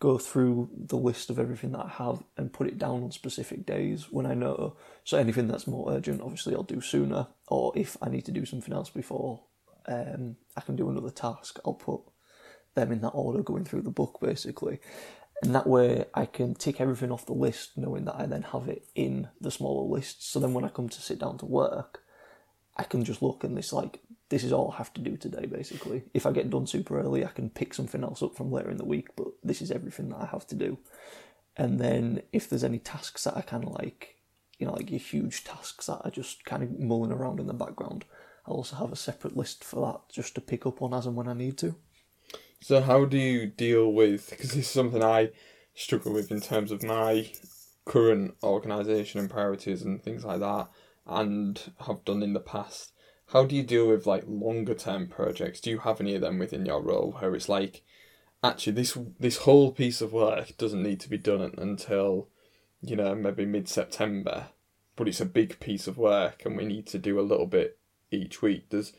go 0.00 0.18
through 0.18 0.70
the 0.76 0.96
list 0.96 1.30
of 1.30 1.38
everything 1.38 1.72
that 1.72 1.86
I 1.86 1.88
have 1.88 2.24
and 2.36 2.52
put 2.52 2.66
it 2.66 2.78
down 2.78 3.04
on 3.04 3.12
specific 3.12 3.64
days 3.64 4.10
when 4.10 4.26
I 4.26 4.34
know. 4.34 4.76
So 5.04 5.16
anything 5.16 5.46
that's 5.46 5.66
more 5.66 5.92
urgent, 5.92 6.20
obviously 6.20 6.54
I'll 6.54 6.64
do 6.64 6.80
sooner, 6.80 7.28
or 7.48 7.72
if 7.76 7.96
I 8.02 8.08
need 8.08 8.24
to 8.24 8.32
do 8.32 8.44
something 8.44 8.74
else 8.74 8.90
before 8.90 9.42
um, 9.86 10.36
I 10.56 10.60
can 10.60 10.76
do 10.76 10.88
another 10.90 11.10
task, 11.10 11.58
I'll 11.64 11.74
put 11.74 12.00
them 12.74 12.92
in 12.92 13.00
that 13.02 13.10
order 13.10 13.42
going 13.42 13.64
through 13.64 13.82
the 13.82 13.90
book 13.90 14.18
basically. 14.20 14.80
And 15.42 15.54
that 15.54 15.66
way 15.66 16.06
I 16.14 16.26
can 16.26 16.54
tick 16.54 16.80
everything 16.80 17.10
off 17.10 17.26
the 17.26 17.32
list 17.32 17.76
knowing 17.76 18.04
that 18.06 18.16
I 18.16 18.26
then 18.26 18.42
have 18.42 18.68
it 18.68 18.86
in 18.94 19.28
the 19.40 19.50
smaller 19.50 19.86
lists. 19.86 20.26
So 20.26 20.40
then 20.40 20.54
when 20.54 20.64
I 20.64 20.68
come 20.68 20.88
to 20.88 21.02
sit 21.02 21.18
down 21.18 21.38
to 21.38 21.46
work, 21.46 22.02
I 22.76 22.84
can 22.84 23.04
just 23.04 23.22
look 23.22 23.44
and 23.44 23.58
it's 23.58 23.72
like 23.72 24.00
this 24.30 24.42
is 24.42 24.52
all 24.52 24.72
I 24.72 24.78
have 24.78 24.92
to 24.94 25.00
do 25.00 25.16
today 25.16 25.46
basically. 25.46 26.04
If 26.14 26.26
I 26.26 26.32
get 26.32 26.50
done 26.50 26.66
super 26.66 26.98
early, 26.98 27.24
I 27.24 27.28
can 27.28 27.50
pick 27.50 27.74
something 27.74 28.02
else 28.02 28.22
up 28.22 28.36
from 28.36 28.50
later 28.50 28.70
in 28.70 28.78
the 28.78 28.84
week, 28.84 29.08
but 29.16 29.28
this 29.42 29.60
is 29.60 29.70
everything 29.70 30.08
that 30.08 30.20
I 30.22 30.26
have 30.26 30.46
to 30.48 30.54
do. 30.54 30.78
And 31.56 31.80
then 31.80 32.22
if 32.32 32.48
there's 32.48 32.64
any 32.64 32.78
tasks 32.78 33.24
that 33.24 33.36
I 33.36 33.42
kind 33.42 33.64
of 33.64 33.70
like 33.72 34.14
you 34.58 34.66
know, 34.66 34.72
like 34.72 34.90
your 34.90 35.00
huge 35.00 35.44
tasks 35.44 35.86
that 35.86 36.00
are 36.04 36.10
just 36.10 36.44
kind 36.44 36.62
of 36.62 36.78
mulling 36.78 37.12
around 37.12 37.40
in 37.40 37.46
the 37.46 37.54
background. 37.54 38.04
I'll 38.46 38.56
also 38.56 38.76
have 38.76 38.92
a 38.92 38.96
separate 38.96 39.36
list 39.36 39.64
for 39.64 39.86
that 39.86 40.14
just 40.14 40.34
to 40.34 40.40
pick 40.40 40.66
up 40.66 40.82
on 40.82 40.92
as 40.92 41.06
and 41.06 41.16
when 41.16 41.28
I 41.28 41.34
need 41.34 41.58
to. 41.58 41.76
So 42.60 42.80
how 42.80 43.04
do 43.04 43.18
you 43.18 43.46
deal 43.46 43.92
with? 43.92 44.30
Because 44.30 44.50
this 44.50 44.66
is 44.66 44.70
something 44.70 45.02
I 45.02 45.30
struggle 45.74 46.12
with 46.12 46.30
in 46.30 46.40
terms 46.40 46.70
of 46.70 46.82
my 46.82 47.30
current 47.84 48.36
organisation 48.42 49.20
and 49.20 49.30
priorities 49.30 49.82
and 49.82 50.02
things 50.02 50.24
like 50.24 50.40
that, 50.40 50.68
and 51.06 51.60
have 51.86 52.04
done 52.04 52.22
in 52.22 52.32
the 52.32 52.40
past. 52.40 52.92
How 53.28 53.44
do 53.44 53.56
you 53.56 53.62
deal 53.62 53.88
with 53.88 54.06
like 54.06 54.24
longer 54.26 54.74
term 54.74 55.08
projects? 55.08 55.60
Do 55.60 55.70
you 55.70 55.78
have 55.78 56.00
any 56.00 56.14
of 56.14 56.20
them 56.20 56.38
within 56.38 56.66
your 56.66 56.82
role 56.82 57.16
where 57.18 57.34
it's 57.34 57.48
like, 57.48 57.82
actually 58.42 58.74
this 58.74 58.96
this 59.18 59.38
whole 59.38 59.72
piece 59.72 60.00
of 60.00 60.12
work 60.12 60.56
doesn't 60.58 60.82
need 60.82 61.00
to 61.00 61.08
be 61.08 61.18
done 61.18 61.54
until, 61.58 62.28
you 62.82 62.96
know, 62.96 63.14
maybe 63.14 63.46
mid 63.46 63.68
September, 63.68 64.48
but 64.96 65.08
it's 65.08 65.20
a 65.20 65.26
big 65.26 65.58
piece 65.60 65.86
of 65.86 65.98
work 65.98 66.42
and 66.44 66.56
we 66.56 66.64
need 66.64 66.86
to 66.86 66.98
do 66.98 67.18
a 67.18 67.22
little 67.22 67.46
bit 67.46 67.78
each 68.14 68.42
week. 68.42 68.68
Does 68.70 68.92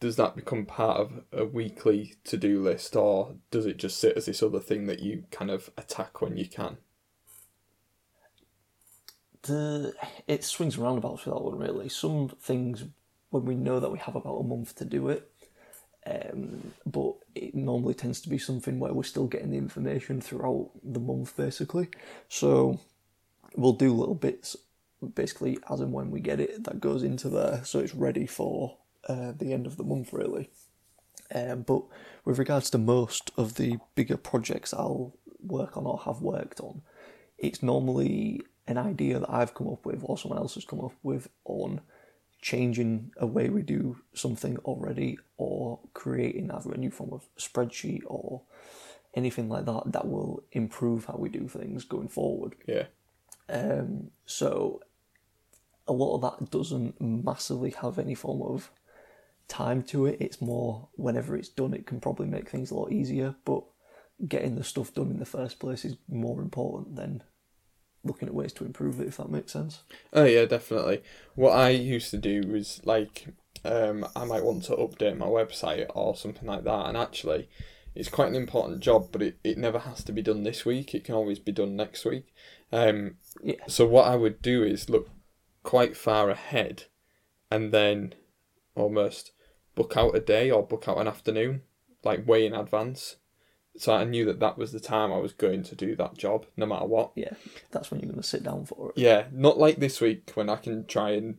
does 0.00 0.16
that 0.16 0.34
become 0.34 0.64
part 0.64 0.98
of 0.98 1.24
a 1.32 1.44
weekly 1.44 2.14
to 2.24 2.36
do 2.36 2.62
list 2.62 2.96
or 2.96 3.34
does 3.50 3.66
it 3.66 3.76
just 3.76 3.98
sit 3.98 4.16
as 4.16 4.26
this 4.26 4.42
other 4.42 4.60
thing 4.60 4.86
that 4.86 5.00
you 5.00 5.24
kind 5.30 5.50
of 5.50 5.70
attack 5.76 6.20
when 6.20 6.36
you 6.36 6.48
can? 6.48 6.78
The 9.42 9.92
it 10.26 10.42
swings 10.42 10.78
around 10.78 10.98
about 10.98 11.20
for 11.20 11.30
that 11.30 11.42
one 11.42 11.58
really. 11.58 11.88
Some 11.88 12.28
things 12.28 12.84
when 13.30 13.44
we 13.44 13.54
know 13.54 13.78
that 13.80 13.90
we 13.90 13.98
have 13.98 14.16
about 14.16 14.36
a 14.36 14.44
month 14.44 14.74
to 14.76 14.84
do 14.84 15.08
it, 15.08 15.30
um, 16.06 16.72
but 16.86 17.14
it 17.34 17.54
normally 17.54 17.94
tends 17.94 18.20
to 18.22 18.28
be 18.30 18.38
something 18.38 18.78
where 18.78 18.92
we're 18.92 19.02
still 19.02 19.26
getting 19.26 19.50
the 19.50 19.58
information 19.58 20.20
throughout 20.20 20.70
the 20.82 21.00
month 21.00 21.36
basically. 21.36 21.88
So 22.28 22.80
we'll 23.54 23.72
do 23.72 23.92
little 23.92 24.14
bits 24.14 24.56
basically 25.06 25.58
as 25.70 25.80
and 25.80 25.92
when 25.92 26.10
we 26.10 26.20
get 26.20 26.40
it 26.40 26.64
that 26.64 26.80
goes 26.80 27.02
into 27.02 27.28
there, 27.28 27.62
so 27.64 27.78
it's 27.78 27.94
ready 27.94 28.26
for 28.26 28.78
uh, 29.08 29.32
the 29.36 29.52
end 29.52 29.66
of 29.66 29.76
the 29.76 29.84
month 29.84 30.12
really. 30.12 30.50
Um, 31.34 31.62
but 31.62 31.82
with 32.24 32.38
regards 32.38 32.70
to 32.70 32.78
most 32.78 33.30
of 33.36 33.54
the 33.54 33.78
bigger 33.94 34.16
projects 34.16 34.74
I'll 34.74 35.14
work 35.40 35.76
on 35.76 35.86
or 35.86 36.00
have 36.00 36.20
worked 36.20 36.60
on, 36.60 36.82
it's 37.38 37.62
normally 37.62 38.42
an 38.66 38.78
idea 38.78 39.18
that 39.18 39.30
I've 39.30 39.54
come 39.54 39.68
up 39.68 39.84
with 39.84 40.00
or 40.02 40.16
someone 40.16 40.38
else 40.38 40.54
has 40.54 40.64
come 40.64 40.80
up 40.80 40.94
with 41.02 41.28
on 41.44 41.80
changing 42.40 43.10
a 43.16 43.26
way 43.26 43.48
we 43.48 43.62
do 43.62 43.96
something 44.12 44.58
already 44.58 45.18
or 45.38 45.80
creating 45.94 46.50
either 46.50 46.72
a 46.72 46.76
new 46.76 46.90
form 46.90 47.12
of 47.12 47.26
spreadsheet 47.38 48.02
or 48.06 48.42
anything 49.14 49.48
like 49.48 49.64
that 49.64 49.82
that 49.86 50.06
will 50.06 50.42
improve 50.52 51.06
how 51.06 51.16
we 51.16 51.28
do 51.28 51.48
things 51.48 51.84
going 51.84 52.08
forward. 52.08 52.54
Yeah. 52.66 52.84
Um, 53.48 54.10
so 54.26 54.80
a 55.86 55.92
lot 55.92 56.14
of 56.14 56.22
that 56.22 56.50
doesn't 56.50 57.00
massively 57.00 57.70
have 57.70 57.98
any 57.98 58.14
form 58.14 58.42
of 58.42 58.70
time 59.48 59.82
to 59.82 60.06
it. 60.06 60.16
It's 60.20 60.40
more 60.40 60.88
whenever 60.94 61.36
it's 61.36 61.48
done, 61.48 61.74
it 61.74 61.86
can 61.86 62.00
probably 62.00 62.26
make 62.26 62.48
things 62.48 62.70
a 62.70 62.74
lot 62.74 62.92
easier. 62.92 63.34
But 63.44 63.64
getting 64.26 64.56
the 64.56 64.64
stuff 64.64 64.94
done 64.94 65.10
in 65.10 65.18
the 65.18 65.26
first 65.26 65.58
place 65.58 65.84
is 65.84 65.96
more 66.08 66.40
important 66.40 66.96
than 66.96 67.22
looking 68.02 68.28
at 68.28 68.34
ways 68.34 68.52
to 68.54 68.64
improve 68.64 69.00
it. 69.00 69.08
If 69.08 69.16
that 69.18 69.30
makes 69.30 69.52
sense. 69.52 69.82
Oh 70.12 70.24
yeah, 70.24 70.44
definitely. 70.44 71.02
What 71.34 71.52
I 71.52 71.70
used 71.70 72.10
to 72.12 72.18
do 72.18 72.42
was 72.46 72.80
like, 72.84 73.26
um, 73.64 74.06
I 74.16 74.24
might 74.24 74.44
want 74.44 74.64
to 74.64 74.76
update 74.76 75.18
my 75.18 75.26
website 75.26 75.86
or 75.94 76.16
something 76.16 76.46
like 76.48 76.64
that, 76.64 76.86
and 76.86 76.96
actually. 76.96 77.48
It's 77.96 78.08
quite 78.08 78.26
an 78.26 78.34
important 78.34 78.80
job, 78.80 79.10
but 79.12 79.22
it, 79.22 79.38
it 79.44 79.56
never 79.56 79.78
has 79.78 80.02
to 80.02 80.10
be 80.10 80.20
done 80.20 80.42
this 80.42 80.66
week. 80.66 80.96
It 80.96 81.04
can 81.04 81.14
always 81.14 81.38
be 81.38 81.52
done 81.52 81.76
next 81.76 82.04
week. 82.04 82.34
Um, 82.72 83.18
Yeah. 83.40 83.54
So 83.68 83.86
what 83.86 84.08
I 84.08 84.16
would 84.16 84.42
do 84.42 84.64
is 84.64 84.90
look 84.90 85.08
quite 85.64 85.96
far 85.96 86.30
ahead, 86.30 86.84
and 87.50 87.72
then 87.72 88.14
almost 88.76 89.32
book 89.74 89.96
out 89.96 90.14
a 90.14 90.20
day 90.20 90.50
or 90.50 90.62
book 90.62 90.84
out 90.86 90.98
an 90.98 91.08
afternoon, 91.08 91.62
like 92.04 92.28
way 92.28 92.46
in 92.46 92.54
advance. 92.54 93.16
So 93.76 93.92
I 93.92 94.04
knew 94.04 94.24
that 94.26 94.38
that 94.38 94.56
was 94.56 94.70
the 94.70 94.78
time 94.78 95.12
I 95.12 95.18
was 95.18 95.32
going 95.32 95.64
to 95.64 95.74
do 95.74 95.96
that 95.96 96.16
job, 96.16 96.46
no 96.56 96.64
matter 96.64 96.86
what. 96.86 97.10
Yeah, 97.16 97.32
that's 97.72 97.90
when 97.90 97.98
you're 98.00 98.10
going 98.10 98.22
to 98.22 98.28
sit 98.28 98.44
down 98.44 98.66
for 98.66 98.90
it. 98.90 98.98
Yeah, 98.98 99.24
not 99.32 99.58
like 99.58 99.78
this 99.78 100.00
week 100.00 100.30
when 100.34 100.48
I 100.48 100.56
can 100.56 100.86
try 100.86 101.10
and 101.10 101.38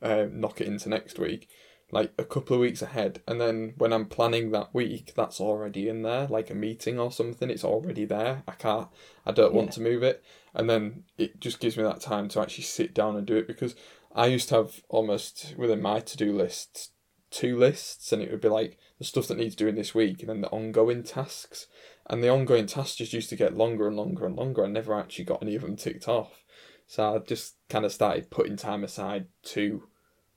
uh, 0.00 0.24
knock 0.30 0.62
it 0.62 0.68
into 0.68 0.88
next 0.88 1.18
week. 1.18 1.48
Like 1.90 2.12
a 2.18 2.24
couple 2.24 2.54
of 2.54 2.60
weeks 2.60 2.80
ahead, 2.82 3.20
and 3.28 3.40
then 3.40 3.74
when 3.76 3.92
I'm 3.92 4.06
planning 4.06 4.50
that 4.50 4.74
week, 4.74 5.12
that's 5.14 5.38
already 5.38 5.86
in 5.88 6.02
there, 6.02 6.26
like 6.26 6.50
a 6.50 6.54
meeting 6.54 6.98
or 6.98 7.12
something. 7.12 7.50
It's 7.50 7.62
already 7.62 8.04
there. 8.06 8.42
I 8.48 8.52
can't. 8.52 8.88
I 9.26 9.32
don't 9.32 9.54
want 9.54 9.72
to 9.72 9.82
move 9.82 10.02
it, 10.02 10.24
and 10.54 10.68
then 10.70 11.04
it 11.18 11.40
just 11.40 11.60
gives 11.60 11.76
me 11.76 11.82
that 11.82 12.00
time 12.00 12.28
to 12.28 12.40
actually 12.40 12.64
sit 12.64 12.94
down 12.94 13.16
and 13.16 13.26
do 13.26 13.36
it 13.36 13.46
because 13.46 13.74
I 14.14 14.26
used 14.26 14.48
to 14.50 14.56
have 14.56 14.82
almost 14.88 15.54
within 15.56 15.82
my 15.82 16.00
to 16.00 16.16
do 16.16 16.32
list 16.32 16.92
two 17.34 17.58
lists, 17.58 18.12
and 18.12 18.22
it 18.22 18.30
would 18.30 18.40
be 18.40 18.48
like 18.48 18.78
the 18.98 19.04
stuff 19.04 19.26
that 19.26 19.38
needs 19.38 19.56
doing 19.56 19.74
this 19.74 19.94
week, 19.94 20.20
and 20.20 20.28
then 20.28 20.40
the 20.40 20.50
ongoing 20.50 21.02
tasks. 21.02 21.66
And 22.06 22.22
the 22.22 22.28
ongoing 22.28 22.66
tasks 22.66 22.96
just 22.96 23.12
used 23.12 23.30
to 23.30 23.36
get 23.36 23.56
longer 23.56 23.88
and 23.88 23.96
longer 23.96 24.24
and 24.26 24.36
longer. 24.36 24.64
I 24.64 24.68
never 24.68 24.94
actually 24.94 25.24
got 25.24 25.42
any 25.42 25.56
of 25.56 25.62
them 25.62 25.74
ticked 25.74 26.06
off. 26.06 26.44
So 26.86 27.14
I 27.14 27.18
just 27.18 27.56
kind 27.68 27.84
of 27.84 27.92
started 27.92 28.30
putting 28.30 28.56
time 28.56 28.84
aside 28.84 29.26
to 29.44 29.88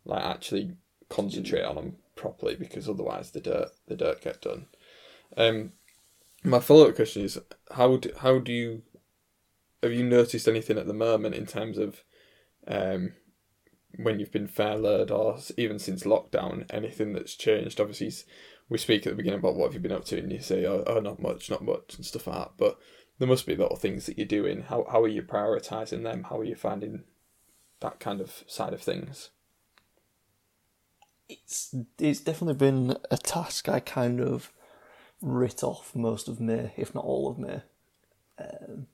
like 0.05 0.23
actually 0.23 0.71
concentrate 1.09 1.63
on 1.63 1.75
them 1.75 1.95
properly 2.15 2.55
because 2.55 2.89
otherwise 2.89 3.31
the 3.31 3.41
dirt 3.41 3.69
the 3.87 3.95
dirt 3.95 4.21
get 4.21 4.41
done. 4.41 4.67
Um, 5.35 5.73
my 6.43 6.59
follow 6.59 6.87
up 6.87 6.95
question 6.95 7.23
is 7.23 7.37
how 7.71 7.97
do, 7.97 8.11
how 8.19 8.39
do 8.39 8.53
you 8.53 8.81
have 9.83 9.93
you 9.93 10.03
noticed 10.03 10.47
anything 10.47 10.77
at 10.77 10.87
the 10.87 10.93
moment 10.93 11.35
in 11.35 11.45
terms 11.45 11.77
of 11.77 12.03
um, 12.67 13.13
when 13.97 14.19
you've 14.19 14.31
been 14.31 14.47
furloughed 14.47 15.11
or 15.11 15.39
even 15.57 15.79
since 15.79 16.03
lockdown 16.03 16.65
anything 16.69 17.13
that's 17.13 17.35
changed? 17.35 17.79
Obviously, 17.79 18.11
we 18.69 18.77
speak 18.77 19.05
at 19.05 19.11
the 19.11 19.17
beginning 19.17 19.39
about 19.39 19.55
what 19.55 19.65
have 19.65 19.73
you 19.73 19.79
been 19.79 19.91
up 19.91 20.05
to, 20.05 20.17
and 20.17 20.31
you 20.31 20.41
say, 20.41 20.65
"Oh, 20.65 20.83
oh 20.87 20.99
not 20.99 21.21
much, 21.21 21.49
not 21.49 21.63
much," 21.63 21.95
and 21.95 22.05
stuff 22.05 22.27
like 22.27 22.37
that. 22.37 22.51
But 22.57 22.77
there 23.19 23.27
must 23.27 23.45
be 23.45 23.55
little 23.55 23.77
things 23.77 24.05
that 24.05 24.17
you're 24.17 24.27
doing. 24.27 24.63
How 24.63 24.85
how 24.91 25.01
are 25.03 25.07
you 25.07 25.21
prioritizing 25.21 26.03
them? 26.03 26.23
How 26.23 26.39
are 26.39 26.43
you 26.43 26.55
finding 26.55 27.03
that 27.79 27.99
kind 27.99 28.21
of 28.21 28.43
side 28.47 28.73
of 28.73 28.81
things? 28.81 29.29
It's 31.29 31.75
it's 31.99 32.21
definitely 32.21 32.55
been 32.55 32.97
a 33.11 33.17
task 33.17 33.69
I 33.69 33.79
kind 33.79 34.19
of 34.19 34.51
writ 35.21 35.63
off 35.63 35.95
most 35.95 36.27
of 36.27 36.39
May, 36.39 36.73
if 36.77 36.93
not 36.93 37.03
all 37.03 37.29
of 37.29 37.37
May. 37.37 37.61
Um, 38.39 38.87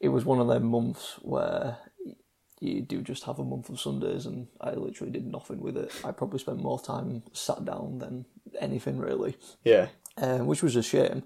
it 0.00 0.08
was 0.08 0.24
one 0.24 0.40
of 0.40 0.48
them 0.48 0.64
months 0.66 1.16
where 1.22 1.78
you 2.60 2.80
do 2.80 3.02
just 3.02 3.24
have 3.24 3.38
a 3.38 3.44
month 3.44 3.68
of 3.68 3.80
Sundays, 3.80 4.26
and 4.26 4.48
I 4.60 4.70
literally 4.72 5.12
did 5.12 5.26
nothing 5.26 5.60
with 5.60 5.76
it. 5.76 5.92
I 6.04 6.12
probably 6.12 6.38
spent 6.38 6.62
more 6.62 6.80
time 6.80 7.22
sat 7.32 7.64
down 7.64 7.98
than 7.98 8.24
anything 8.60 8.98
really, 8.98 9.36
Yeah, 9.64 9.88
um, 10.16 10.46
which 10.46 10.62
was 10.62 10.76
a 10.76 10.82
shame. 10.82 11.22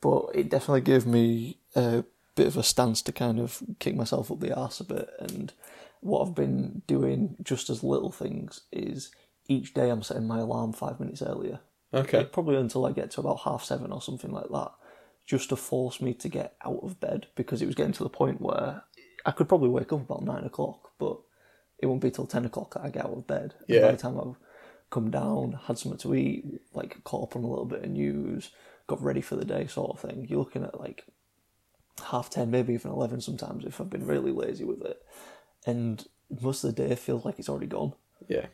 But 0.00 0.26
it 0.34 0.48
definitely 0.50 0.80
gave 0.80 1.06
me 1.06 1.58
a 1.76 2.04
bit 2.34 2.48
of 2.48 2.56
a 2.56 2.62
stance 2.64 3.02
to 3.02 3.12
kind 3.12 3.38
of 3.38 3.62
kick 3.78 3.94
myself 3.94 4.32
up 4.32 4.40
the 4.40 4.52
arse 4.54 4.80
a 4.80 4.84
bit. 4.84 5.08
And 5.20 5.52
what 6.00 6.26
I've 6.26 6.34
been 6.34 6.82
doing, 6.88 7.36
just 7.42 7.70
as 7.70 7.84
little 7.84 8.10
things, 8.10 8.62
is 8.72 9.12
each 9.46 9.74
day 9.74 9.90
I'm 9.90 10.02
setting 10.02 10.26
my 10.26 10.40
alarm 10.40 10.72
five 10.72 10.98
minutes 10.98 11.22
earlier. 11.22 11.60
okay, 11.94 12.24
Probably 12.24 12.56
until 12.56 12.84
I 12.86 12.90
get 12.90 13.12
to 13.12 13.20
about 13.20 13.42
half 13.44 13.62
seven 13.62 13.92
or 13.92 14.02
something 14.02 14.32
like 14.32 14.48
that, 14.50 14.72
just 15.32 15.48
to 15.48 15.56
force 15.56 15.98
me 16.02 16.12
to 16.12 16.28
get 16.28 16.56
out 16.62 16.80
of 16.82 17.00
bed 17.00 17.26
because 17.36 17.62
it 17.62 17.66
was 17.66 17.74
getting 17.74 17.94
to 17.94 18.02
the 18.02 18.10
point 18.10 18.38
where 18.38 18.82
I 19.24 19.30
could 19.30 19.48
probably 19.48 19.70
wake 19.70 19.90
up 19.90 20.02
about 20.02 20.22
nine 20.22 20.44
o'clock, 20.44 20.90
but 20.98 21.20
it 21.78 21.86
won't 21.86 22.02
be 22.02 22.10
till 22.10 22.26
ten 22.26 22.44
o'clock 22.44 22.74
that 22.74 22.84
I 22.84 22.90
get 22.90 23.06
out 23.06 23.16
of 23.16 23.26
bed. 23.26 23.54
And 23.60 23.68
Yeah. 23.68 23.80
By 23.80 23.92
the 23.92 23.96
time 23.96 24.20
I've 24.20 24.36
come 24.90 25.10
down, 25.10 25.58
had 25.68 25.78
something 25.78 25.98
to 26.00 26.14
eat, 26.14 26.60
like 26.74 27.02
caught 27.04 27.30
up 27.30 27.36
on 27.36 27.44
a 27.44 27.48
little 27.48 27.64
bit 27.64 27.82
of 27.82 27.90
news, 27.90 28.50
got 28.86 29.02
ready 29.02 29.22
for 29.22 29.36
the 29.36 29.46
day, 29.46 29.66
sort 29.68 29.92
of 29.92 30.00
thing. 30.00 30.26
You're 30.28 30.40
looking 30.40 30.64
at 30.64 30.78
like 30.78 31.06
half 32.10 32.28
ten, 32.28 32.50
maybe 32.50 32.74
even 32.74 32.90
eleven 32.90 33.22
sometimes 33.22 33.64
if 33.64 33.80
I've 33.80 33.88
been 33.88 34.06
really 34.06 34.32
lazy 34.32 34.64
with 34.64 34.82
it, 34.82 35.00
and 35.64 36.06
most 36.42 36.62
of 36.62 36.74
the 36.74 36.88
day 36.88 36.94
feels 36.94 37.24
like 37.24 37.38
it's 37.38 37.48
already 37.48 37.68
gone 37.68 37.94
yeah, 38.28 38.46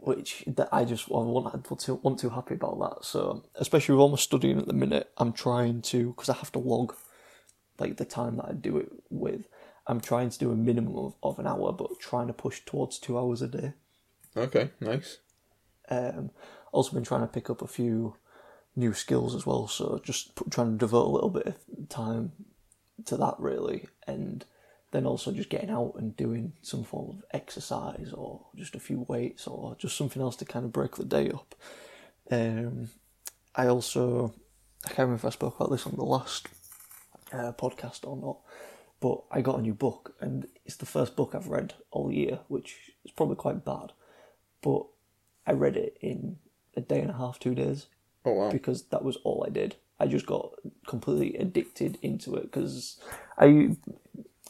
which 0.00 0.44
that 0.46 0.68
I 0.72 0.84
just 0.84 1.08
I 1.08 1.14
want, 1.14 1.46
I 1.46 1.58
want 1.68 1.80
to 1.80 1.94
want 1.94 2.18
too 2.18 2.30
happy 2.30 2.54
about 2.54 2.78
that. 2.80 3.04
So 3.04 3.44
especially 3.56 3.94
with 3.94 4.00
all 4.00 4.08
my 4.10 4.16
studying 4.16 4.58
at 4.58 4.66
the 4.66 4.72
minute, 4.72 5.10
I'm 5.16 5.32
trying 5.32 5.82
to 5.82 6.10
because 6.10 6.28
I 6.28 6.34
have 6.34 6.52
to 6.52 6.58
log 6.58 6.94
like 7.78 7.96
the 7.96 8.04
time 8.04 8.36
that 8.36 8.46
I 8.46 8.52
do 8.52 8.78
it 8.78 8.92
with. 9.10 9.44
I'm 9.86 10.00
trying 10.00 10.30
to 10.30 10.38
do 10.38 10.50
a 10.50 10.56
minimum 10.56 10.96
of, 10.96 11.14
of 11.22 11.38
an 11.38 11.46
hour, 11.46 11.72
but 11.72 12.00
trying 12.00 12.28
to 12.28 12.32
push 12.32 12.60
towards 12.64 12.98
two 12.98 13.18
hours 13.18 13.42
a 13.42 13.48
day. 13.48 13.72
okay, 14.36 14.70
nice. 14.80 15.18
Um, 15.90 16.30
also 16.72 16.92
been 16.92 17.04
trying 17.04 17.20
to 17.20 17.26
pick 17.26 17.50
up 17.50 17.60
a 17.60 17.66
few 17.66 18.16
new 18.76 18.92
skills 18.94 19.34
as 19.34 19.46
well. 19.46 19.68
So 19.68 20.00
just 20.02 20.32
trying 20.50 20.72
to 20.72 20.78
devote 20.78 21.06
a 21.06 21.14
little 21.14 21.30
bit 21.30 21.46
of 21.46 21.88
time 21.88 22.32
to 23.04 23.16
that 23.18 23.34
really, 23.38 23.86
and 24.06 24.44
then 24.94 25.06
also 25.06 25.32
just 25.32 25.48
getting 25.50 25.70
out 25.70 25.94
and 25.98 26.16
doing 26.16 26.52
some 26.62 26.84
form 26.84 27.10
of 27.10 27.24
exercise 27.32 28.12
or 28.14 28.46
just 28.54 28.74
a 28.76 28.80
few 28.80 29.04
weights 29.08 29.46
or 29.46 29.74
just 29.78 29.96
something 29.96 30.22
else 30.22 30.36
to 30.36 30.44
kind 30.44 30.64
of 30.64 30.72
break 30.72 30.96
the 30.96 31.04
day 31.04 31.30
up. 31.30 31.54
Um, 32.30 32.88
I 33.54 33.66
also 33.66 34.32
I 34.84 34.88
can't 34.88 34.98
remember 35.00 35.16
if 35.16 35.24
I 35.24 35.30
spoke 35.30 35.56
about 35.56 35.70
this 35.70 35.86
on 35.86 35.96
the 35.96 36.04
last 36.04 36.48
uh, 37.32 37.52
podcast 37.52 38.06
or 38.06 38.16
not, 38.16 38.38
But 39.00 39.22
I 39.36 39.40
got 39.42 39.58
a 39.58 39.62
new 39.62 39.74
book, 39.74 40.14
and 40.20 40.46
it's 40.64 40.76
the 40.76 40.86
first 40.86 41.16
book 41.16 41.34
I've 41.34 41.48
read 41.48 41.74
all 41.90 42.12
year, 42.12 42.40
which 42.48 42.92
is 43.04 43.10
probably 43.10 43.36
quite 43.36 43.64
bad. 43.64 43.92
But 44.62 44.84
I 45.46 45.52
read 45.52 45.76
it 45.76 45.96
in 46.00 46.36
a 46.76 46.80
day 46.80 47.00
and 47.00 47.10
a 47.10 47.14
half, 47.14 47.38
two 47.38 47.54
days, 47.54 47.86
Oh 48.24 48.32
wow. 48.32 48.50
because 48.50 48.84
that 48.88 49.04
was 49.04 49.16
all 49.24 49.44
I 49.46 49.50
did. 49.50 49.76
I 50.00 50.06
just 50.06 50.26
got 50.26 50.52
completely 50.86 51.36
addicted 51.38 51.98
into 52.02 52.34
it 52.36 52.44
because 52.50 52.98
I 53.38 53.76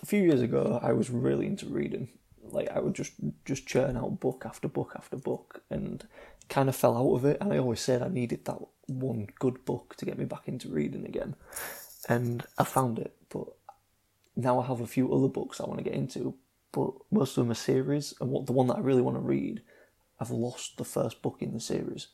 a 0.05 0.07
few 0.07 0.23
years 0.23 0.43
ago 0.43 0.79
I 0.83 0.93
was 0.93 1.09
really 1.09 1.47
into 1.47 1.67
reading. 1.67 2.11
Like 2.43 2.69
I 2.71 2.79
would 2.79 2.95
just 2.95 3.13
just 3.47 3.67
churn 3.67 3.97
out 3.97 4.21
book 4.21 4.45
after 4.47 4.69
book 4.69 4.93
after 4.95 5.17
book, 5.17 5.63
and 5.71 6.07
kind 6.51 6.69
of 6.69 6.77
fell 6.77 6.97
out 6.97 7.17
of 7.17 7.25
it. 7.25 7.39
And 7.41 7.53
I 7.53 7.59
always 7.59 7.81
said 7.81 8.03
I 8.03 8.09
needed 8.09 8.45
that 8.45 8.59
one 8.87 9.29
good 9.39 9.65
book 9.65 9.97
to 9.97 10.05
get 10.05 10.19
me 10.19 10.27
back 10.27 10.47
into 10.47 10.69
reading 10.69 11.07
again, 11.07 11.37
and 12.07 12.45
I 12.59 12.65
found 12.65 12.99
it. 12.99 13.17
But 13.31 13.49
now 14.37 14.61
I 14.61 14.67
have 14.67 14.83
a 14.83 14.87
few 14.87 15.13
other 15.15 15.29
books 15.29 15.59
I 15.59 15.65
want 15.65 15.79
to 15.79 15.85
get 15.85 15.95
into, 15.95 16.35
but 16.71 16.91
most 17.11 17.39
of 17.39 17.45
them 17.45 17.51
are 17.51 17.55
series, 17.55 18.13
and 18.21 18.31
what 18.31 18.45
the 18.45 18.53
one 18.53 18.67
that 18.67 18.77
I 18.77 18.81
really 18.81 19.03
want 19.03 19.17
to 19.17 19.23
read, 19.23 19.63
I've 20.21 20.31
lost 20.31 20.77
the 20.77 20.85
first 20.85 21.23
book 21.23 21.39
in 21.41 21.55
the 21.55 21.61
series, 21.61 22.09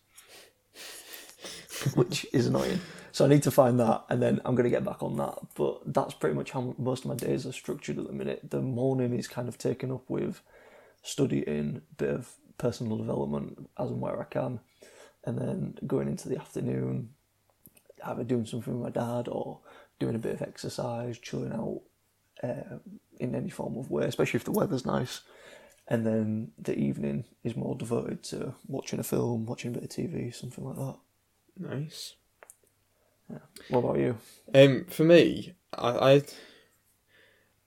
which 1.94 2.26
is 2.32 2.46
annoying. 2.46 2.80
So 3.12 3.24
I 3.24 3.28
need 3.28 3.42
to 3.42 3.50
find 3.50 3.80
that, 3.80 4.04
and 4.08 4.22
then 4.22 4.40
I'm 4.44 4.54
going 4.54 4.64
to 4.64 4.70
get 4.70 4.84
back 4.84 5.02
on 5.02 5.16
that. 5.16 5.38
But 5.54 5.92
that's 5.92 6.14
pretty 6.14 6.36
much 6.36 6.52
how 6.52 6.74
most 6.78 7.04
of 7.04 7.10
my 7.10 7.16
days 7.16 7.46
are 7.46 7.52
structured 7.52 7.98
at 7.98 8.06
the 8.06 8.12
minute. 8.12 8.50
The 8.50 8.62
morning 8.62 9.18
is 9.18 9.26
kind 9.26 9.48
of 9.48 9.58
taken 9.58 9.90
up 9.90 10.08
with 10.08 10.42
studying, 11.02 11.82
bit 11.96 12.10
of 12.10 12.34
personal 12.58 12.98
development 12.98 13.68
as 13.78 13.90
and 13.90 14.00
where 14.00 14.20
I 14.20 14.24
can, 14.24 14.60
and 15.24 15.38
then 15.38 15.78
going 15.86 16.08
into 16.08 16.28
the 16.28 16.38
afternoon, 16.38 17.10
either 18.04 18.24
doing 18.24 18.46
something 18.46 18.78
with 18.80 18.94
my 18.94 19.00
dad 19.00 19.28
or 19.28 19.60
doing 19.98 20.14
a 20.14 20.18
bit 20.18 20.34
of 20.34 20.42
exercise, 20.42 21.18
chilling 21.18 21.52
out 21.52 21.80
uh, 22.42 22.78
in 23.18 23.34
any 23.34 23.50
form 23.50 23.76
of 23.76 23.90
way, 23.90 24.04
especially 24.04 24.38
if 24.38 24.44
the 24.44 24.52
weather's 24.52 24.86
nice. 24.86 25.20
And 25.88 26.06
then 26.06 26.52
the 26.56 26.78
evening 26.78 27.24
is 27.42 27.56
more 27.56 27.74
devoted 27.74 28.22
to 28.24 28.54
watching 28.68 29.00
a 29.00 29.02
film, 29.02 29.46
watching 29.46 29.72
a 29.72 29.74
bit 29.74 29.84
of 29.84 29.90
TV, 29.90 30.32
something 30.32 30.64
like 30.64 30.76
that. 30.76 30.96
Nice. 31.56 32.16
What 33.68 33.80
about 33.80 33.98
you? 33.98 34.16
Um, 34.54 34.84
for 34.86 35.04
me, 35.04 35.54
I, 35.72 36.14
I, 36.16 36.22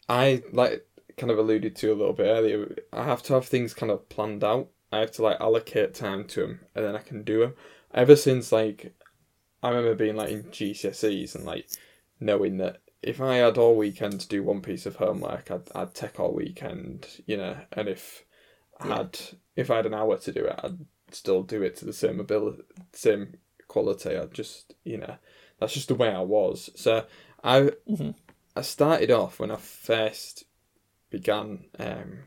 I 0.09 0.43
like 0.51 0.85
kind 1.17 1.31
of 1.31 1.37
alluded 1.37 1.75
to 1.77 1.91
a 1.91 1.95
little 1.95 2.13
bit 2.13 2.25
earlier. 2.27 2.75
I 2.91 3.03
have 3.05 3.23
to 3.23 3.33
have 3.33 3.45
things 3.45 3.73
kind 3.73 3.91
of 3.91 4.07
planned 4.09 4.43
out. 4.43 4.69
I 4.91 4.99
have 4.99 5.11
to 5.13 5.23
like 5.23 5.39
allocate 5.39 5.93
time 5.93 6.25
to 6.27 6.41
them, 6.41 6.59
and 6.75 6.85
then 6.85 6.95
I 6.95 6.99
can 6.99 7.23
do 7.23 7.39
them. 7.39 7.55
Ever 7.93 8.15
since 8.15 8.51
like, 8.51 8.93
I 9.63 9.69
remember 9.69 9.95
being 9.95 10.15
like 10.17 10.31
in 10.31 10.51
GCSEs 10.51 11.35
and 11.35 11.45
like 11.45 11.67
knowing 12.19 12.57
that 12.59 12.81
if 13.03 13.21
I 13.21 13.37
had 13.37 13.57
all 13.57 13.75
weekend 13.77 14.21
to 14.21 14.27
do 14.27 14.43
one 14.43 14.61
piece 14.61 14.85
of 14.85 14.97
homework, 14.97 15.51
I'd 15.51 15.69
I'd 15.75 15.95
take 15.95 16.19
all 16.19 16.33
weekend, 16.33 17.07
you 17.27 17.37
know. 17.37 17.57
And 17.73 17.89
if 17.89 18.25
I 18.79 18.87
Yeah. 18.87 18.97
had 18.97 19.19
if 19.55 19.71
I 19.71 19.77
had 19.77 19.87
an 19.87 19.93
hour 19.95 20.17
to 20.17 20.31
do 20.31 20.45
it, 20.45 20.59
I'd 20.63 20.79
still 21.11 21.43
do 21.43 21.63
it 21.63 21.77
to 21.77 21.85
the 21.85 21.93
same 21.93 22.19
ability, 22.19 22.63
same 22.93 23.35
quality. 23.73 24.15
I'd 24.15 24.33
just 24.33 24.75
you 24.83 24.97
know, 24.97 25.15
that's 25.59 25.73
just 25.73 25.87
the 25.87 25.95
way 25.95 26.09
I 26.09 26.21
was. 26.21 26.69
So 26.75 27.05
I 27.43 27.71
Mhm. 27.89 28.15
I 28.55 28.61
started 28.61 29.09
off 29.09 29.39
when 29.39 29.49
I 29.49 29.55
first 29.55 30.45
began 31.09 31.65
um, 31.79 32.19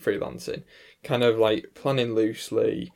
freelancing, 0.00 0.64
kind 1.04 1.22
of 1.22 1.38
like 1.38 1.74
planning 1.74 2.14
loosely, 2.16 2.92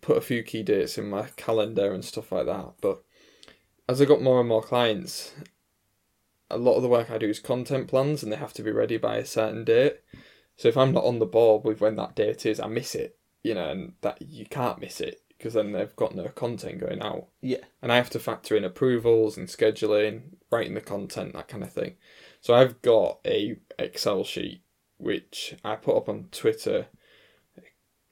put 0.00 0.16
a 0.16 0.22
few 0.22 0.42
key 0.42 0.62
dates 0.62 0.96
in 0.96 1.10
my 1.10 1.28
calendar 1.36 1.92
and 1.92 2.04
stuff 2.04 2.32
like 2.32 2.46
that. 2.46 2.72
But 2.80 3.02
as 3.88 4.00
I 4.00 4.06
got 4.06 4.22
more 4.22 4.40
and 4.40 4.48
more 4.48 4.62
clients, 4.62 5.34
a 6.50 6.56
lot 6.56 6.76
of 6.76 6.82
the 6.82 6.88
work 6.88 7.10
I 7.10 7.18
do 7.18 7.28
is 7.28 7.40
content 7.40 7.88
plans 7.88 8.22
and 8.22 8.32
they 8.32 8.36
have 8.36 8.54
to 8.54 8.62
be 8.62 8.70
ready 8.70 8.96
by 8.96 9.16
a 9.16 9.26
certain 9.26 9.64
date. 9.64 10.00
So 10.56 10.68
if 10.68 10.76
I'm 10.78 10.92
not 10.92 11.04
on 11.04 11.18
the 11.18 11.26
ball 11.26 11.60
with 11.60 11.80
when 11.82 11.96
that 11.96 12.14
date 12.14 12.46
is, 12.46 12.60
I 12.60 12.68
miss 12.68 12.94
it, 12.94 13.18
you 13.42 13.54
know, 13.54 13.68
and 13.70 13.94
that 14.00 14.22
you 14.22 14.46
can't 14.46 14.80
miss 14.80 15.00
it 15.00 15.23
because 15.44 15.52
then 15.52 15.72
they've 15.72 15.94
got 15.94 16.14
no 16.14 16.26
content 16.28 16.80
going 16.80 17.02
out 17.02 17.26
Yeah. 17.42 17.58
and 17.82 17.92
I 17.92 17.96
have 17.96 18.08
to 18.10 18.18
factor 18.18 18.56
in 18.56 18.64
approvals 18.64 19.36
and 19.36 19.46
scheduling, 19.46 20.36
writing 20.50 20.72
the 20.72 20.80
content, 20.80 21.34
that 21.34 21.48
kind 21.48 21.62
of 21.62 21.70
thing. 21.70 21.96
So 22.40 22.54
I've 22.54 22.80
got 22.80 23.18
a 23.26 23.58
Excel 23.78 24.24
sheet 24.24 24.62
which 24.96 25.54
I 25.62 25.76
put 25.76 25.98
up 25.98 26.08
on 26.08 26.28
Twitter 26.32 26.86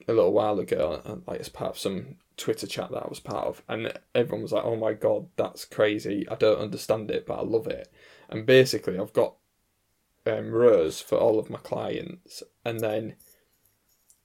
a 0.06 0.12
little 0.12 0.34
while 0.34 0.58
ago, 0.58 1.00
and 1.06 1.22
like 1.26 1.40
as 1.40 1.48
part 1.48 1.70
of 1.70 1.78
some 1.78 2.16
Twitter 2.36 2.66
chat 2.66 2.90
that 2.90 3.04
I 3.04 3.08
was 3.08 3.20
part 3.20 3.46
of, 3.46 3.62
and 3.66 3.94
everyone 4.14 4.42
was 4.42 4.52
like, 4.52 4.64
"Oh 4.64 4.76
my 4.76 4.92
god, 4.92 5.28
that's 5.36 5.64
crazy! 5.64 6.28
I 6.28 6.34
don't 6.34 6.60
understand 6.60 7.10
it, 7.10 7.24
but 7.24 7.38
I 7.38 7.42
love 7.42 7.66
it." 7.68 7.90
And 8.28 8.44
basically, 8.44 8.98
I've 8.98 9.12
got 9.12 9.36
um, 10.26 10.50
rows 10.50 11.00
for 11.00 11.16
all 11.16 11.38
of 11.38 11.48
my 11.50 11.58
clients, 11.58 12.42
and 12.64 12.80
then 12.80 13.14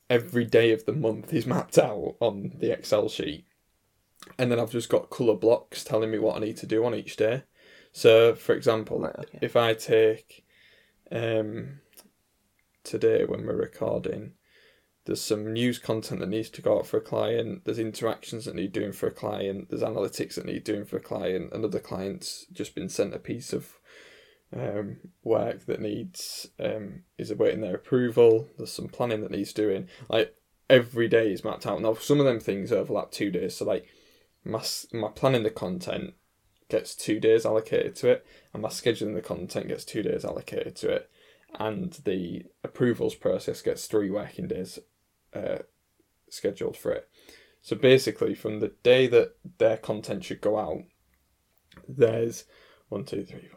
every 0.10 0.46
day 0.46 0.72
of 0.72 0.86
the 0.86 0.94
month 0.94 1.34
is 1.34 1.46
mapped 1.46 1.78
out 1.78 2.16
on 2.20 2.54
the 2.60 2.72
Excel 2.72 3.10
sheet 3.10 3.46
and 4.38 4.52
then 4.52 4.60
I've 4.60 4.72
just 4.72 4.90
got 4.90 5.10
colour 5.10 5.36
blocks 5.36 5.84
telling 5.84 6.12
me 6.12 6.20
what 6.20 6.38
I 6.38 6.40
need 6.40 6.58
to 6.58 6.66
do 6.66 6.86
on 6.86 6.96
each 6.96 7.16
day. 7.16 7.44
So, 7.92 8.36
for 8.36 8.54
example, 8.54 9.00
Right, 9.00 9.16
okay. 9.18 9.40
if 9.42 9.56
I 9.56 9.74
take 9.74 10.46
um, 11.12 11.80
today 12.84 13.26
when 13.26 13.46
we're 13.46 13.56
recording, 13.56 14.34
there's 15.06 15.22
some 15.22 15.54
news 15.54 15.80
content 15.80 16.20
that 16.20 16.30
needs 16.30 16.50
to 16.52 16.62
go 16.62 16.80
out 16.80 16.88
for 16.88 16.98
a 16.98 17.02
client, 17.02 17.64
there's 17.66 17.80
interactions 17.80 18.46
that 18.46 18.56
need 18.56 18.74
doing 18.74 18.92
for 18.92 19.08
a 19.08 19.12
client, 19.12 19.70
there's 19.70 19.82
analytics 19.82 20.36
that 20.36 20.46
need 20.46 20.64
doing 20.64 20.86
for 20.86 20.98
a 20.98 21.02
client, 21.02 21.52
another 21.54 21.80
client's 21.80 22.46
just 22.52 22.76
been 22.76 22.90
sent 22.90 23.14
a 23.14 23.20
piece 23.20 23.54
of 23.54 23.80
um, 24.56 24.98
work 25.24 25.66
that 25.66 25.82
needs 25.82 26.48
um, 26.60 27.04
is 27.18 27.32
awaiting 27.32 27.62
their 27.62 27.76
approval. 27.76 28.48
There's 28.58 28.72
some 28.72 28.88
planning 28.88 29.22
that 29.22 29.32
needs 29.32 29.54
doing. 29.54 29.88
Like 30.10 30.36
every 30.70 31.08
day 31.08 31.32
is 31.32 31.44
mapped 31.44 31.66
out. 31.66 31.82
Now 31.82 31.96
some 31.96 32.20
of 32.20 32.26
them 32.26 32.40
things 32.40 32.72
overlap 32.72 33.12
two 33.12 33.32
days. 33.32 33.56
So 33.56 33.66
like 33.66 33.88
my 34.44 34.64
my 34.94 35.10
planning 35.10 35.44
the 35.44 35.50
content 35.50 36.14
gets 36.70 36.96
two 36.96 37.20
days 37.20 37.46
allocated 37.46 37.96
to 37.98 38.10
it, 38.10 38.26
and 38.54 38.62
my 38.62 38.70
scheduling 38.70 39.16
the 39.16 39.22
content 39.22 39.68
gets 39.68 39.86
two 39.86 40.04
days 40.04 40.26
allocated 40.26 40.76
to 40.78 40.90
it, 40.90 41.10
and 41.60 41.94
the 42.06 42.46
approvals 42.64 43.16
process 43.16 43.62
gets 43.62 43.88
three 43.88 44.10
working 44.10 44.48
days 44.48 44.80
uh, 45.34 45.60
scheduled 46.30 46.78
for 46.78 46.92
it. 46.92 47.10
So 47.62 47.76
basically, 47.76 48.36
from 48.36 48.60
the 48.60 48.74
day 48.84 49.08
that 49.08 49.36
their 49.58 49.78
content 49.78 50.24
should 50.24 50.42
go 50.42 50.58
out, 50.58 50.84
there's 51.88 52.46
one, 52.90 53.04
two, 53.04 53.26
three, 53.26 53.48
four, 53.50 53.57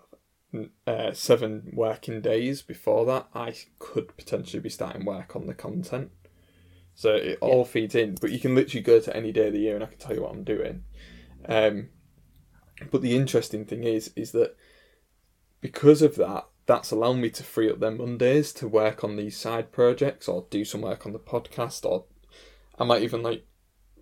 uh, 0.87 1.13
seven 1.13 1.71
working 1.73 2.21
days 2.21 2.63
before 2.63 3.05
that. 3.07 3.29
I 3.35 3.55
could 3.79 4.17
potentially 4.17 4.61
be 4.61 4.69
starting 4.69 5.05
work 5.05 5.37
on 5.37 5.47
the 5.47 5.55
content. 5.55 6.11
So 6.95 7.15
it 7.15 7.39
all 7.41 7.65
feeds 7.65 7.95
in, 7.95 8.17
but 8.21 8.31
you 8.31 8.39
can 8.39 8.55
literally 8.55 8.83
go 8.83 9.01
to 9.01 9.17
any 9.17 9.33
day 9.33 9.47
of 9.47 9.53
the 9.53 9.61
year 9.61 9.75
and 9.75 9.85
I 9.85 9.87
can 9.87 9.99
tell 9.99 10.15
you 10.15 10.23
what 10.23 10.33
I'm 10.33 10.45
doing. 10.45 10.85
Um, 11.49 11.89
but 12.91 13.03
the 13.03 13.17
interesting 13.17 13.65
thing 13.65 13.85
is, 13.85 14.13
is 14.17 14.33
that 14.33 14.57
because 15.61 16.03
of 16.03 16.17
that, 16.17 16.47
that's 16.67 16.91
allowing 16.91 17.21
me 17.21 17.31
to 17.31 17.43
free 17.43 17.71
up 17.71 17.81
their 17.81 17.91
Mondays 17.91 18.53
to 18.55 18.69
work 18.69 19.03
on 19.03 19.17
these 19.17 19.37
side 19.37 19.73
projects 19.73 20.29
or 20.29 20.47
do 20.51 20.65
some 20.65 20.83
work 20.83 21.07
on 21.07 21.13
the 21.13 21.19
podcast, 21.19 21.85
or 21.85 22.05
I 22.79 22.85
might 22.85 23.03
even 23.03 23.23
like 23.23 23.47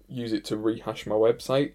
use 0.08 0.32
it 0.32 0.44
to 0.46 0.56
rehash 0.56 1.06
my 1.06 1.14
website. 1.14 1.74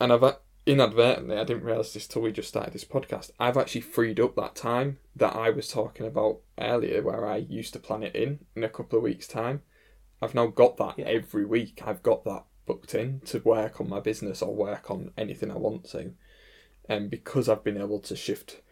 And 0.00 0.12
I've 0.12 0.36
inadvertently, 0.66 1.36
I 1.36 1.44
didn't 1.44 1.64
realize 1.64 1.92
this 1.92 2.06
till 2.06 2.22
we 2.22 2.32
just 2.32 2.48
started 2.48 2.72
this 2.72 2.84
podcast. 2.84 3.30
I've 3.38 3.56
actually 3.56 3.82
freed 3.82 4.20
up 4.20 4.34
that 4.36 4.54
time 4.54 4.98
that 5.16 5.36
I 5.36 5.50
was 5.50 5.68
talking 5.68 6.06
about 6.06 6.40
earlier, 6.58 7.02
where 7.02 7.26
I 7.26 7.36
used 7.36 7.72
to 7.74 7.78
plan 7.78 8.02
it 8.02 8.14
in 8.16 8.40
in 8.56 8.64
a 8.64 8.68
couple 8.68 8.98
of 8.98 9.02
weeks' 9.02 9.28
time. 9.28 9.62
I've 10.22 10.34
now 10.34 10.46
got 10.46 10.76
that 10.78 10.98
Yeah. 10.98 11.06
every 11.06 11.44
week. 11.44 11.82
I've 11.86 12.02
got 12.02 12.24
that 12.24 12.44
booked 12.66 12.94
in 12.94 13.20
to 13.26 13.40
work 13.40 13.80
on 13.80 13.88
my 13.88 14.00
business 14.00 14.40
or 14.40 14.54
work 14.54 14.90
on 14.90 15.12
anything 15.18 15.50
I 15.50 15.56
want 15.58 15.84
to. 15.90 16.14
And 16.88 17.10
because 17.10 17.48
I've 17.48 17.64
been 17.64 17.76
able 17.80 18.00
to 18.00 18.16
shift 18.16 18.62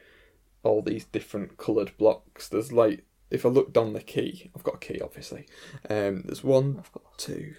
all 0.63 0.81
these 0.81 1.05
different 1.05 1.57
coloured 1.59 1.97
blocks, 1.99 2.49
there's 2.49 2.73
like, 2.73 3.05
if 3.31 3.45
I 3.45 3.49
look 3.51 3.73
down 3.73 3.93
the 3.93 4.01
key, 4.01 4.51
I've 4.57 4.63
got 4.63 4.77
a 4.77 4.79
key 4.79 5.01
obviously. 5.03 5.47
Um, 5.91 6.23
there's 6.25 6.45
one, 6.45 6.85
two, 7.19 7.55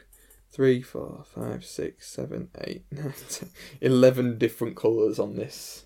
three, 0.54 0.84
four, 0.84 1.26
five, 1.26 1.66
six, 1.66 2.08
seven, 2.08 2.50
eight, 2.62 2.86
nine, 2.92 3.13
ten, 3.30 3.50
eleven 3.82 4.38
different 4.38 4.76
colours 4.76 5.20
on 5.20 5.36
this. 5.36 5.86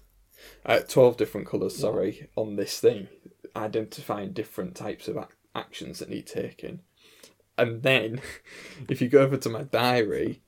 Uh, 0.66 0.80
twelve 0.80 1.18
different 1.18 1.48
colours, 1.48 1.76
sorry, 1.76 2.30
on 2.36 2.58
this 2.58 2.80
thing, 2.80 3.08
identifying 3.56 4.34
different 4.34 4.76
types 4.76 5.08
of 5.08 5.18
ac- 5.18 5.28
actions 5.56 6.00
that 6.00 6.10
need 6.10 6.28
taking. 6.28 6.82
And 7.58 7.82
then, 7.82 8.22
if 8.90 9.02
you 9.02 9.08
go 9.08 9.22
over 9.22 9.38
to 9.38 9.50
my 9.50 9.64
diary, 9.64 10.42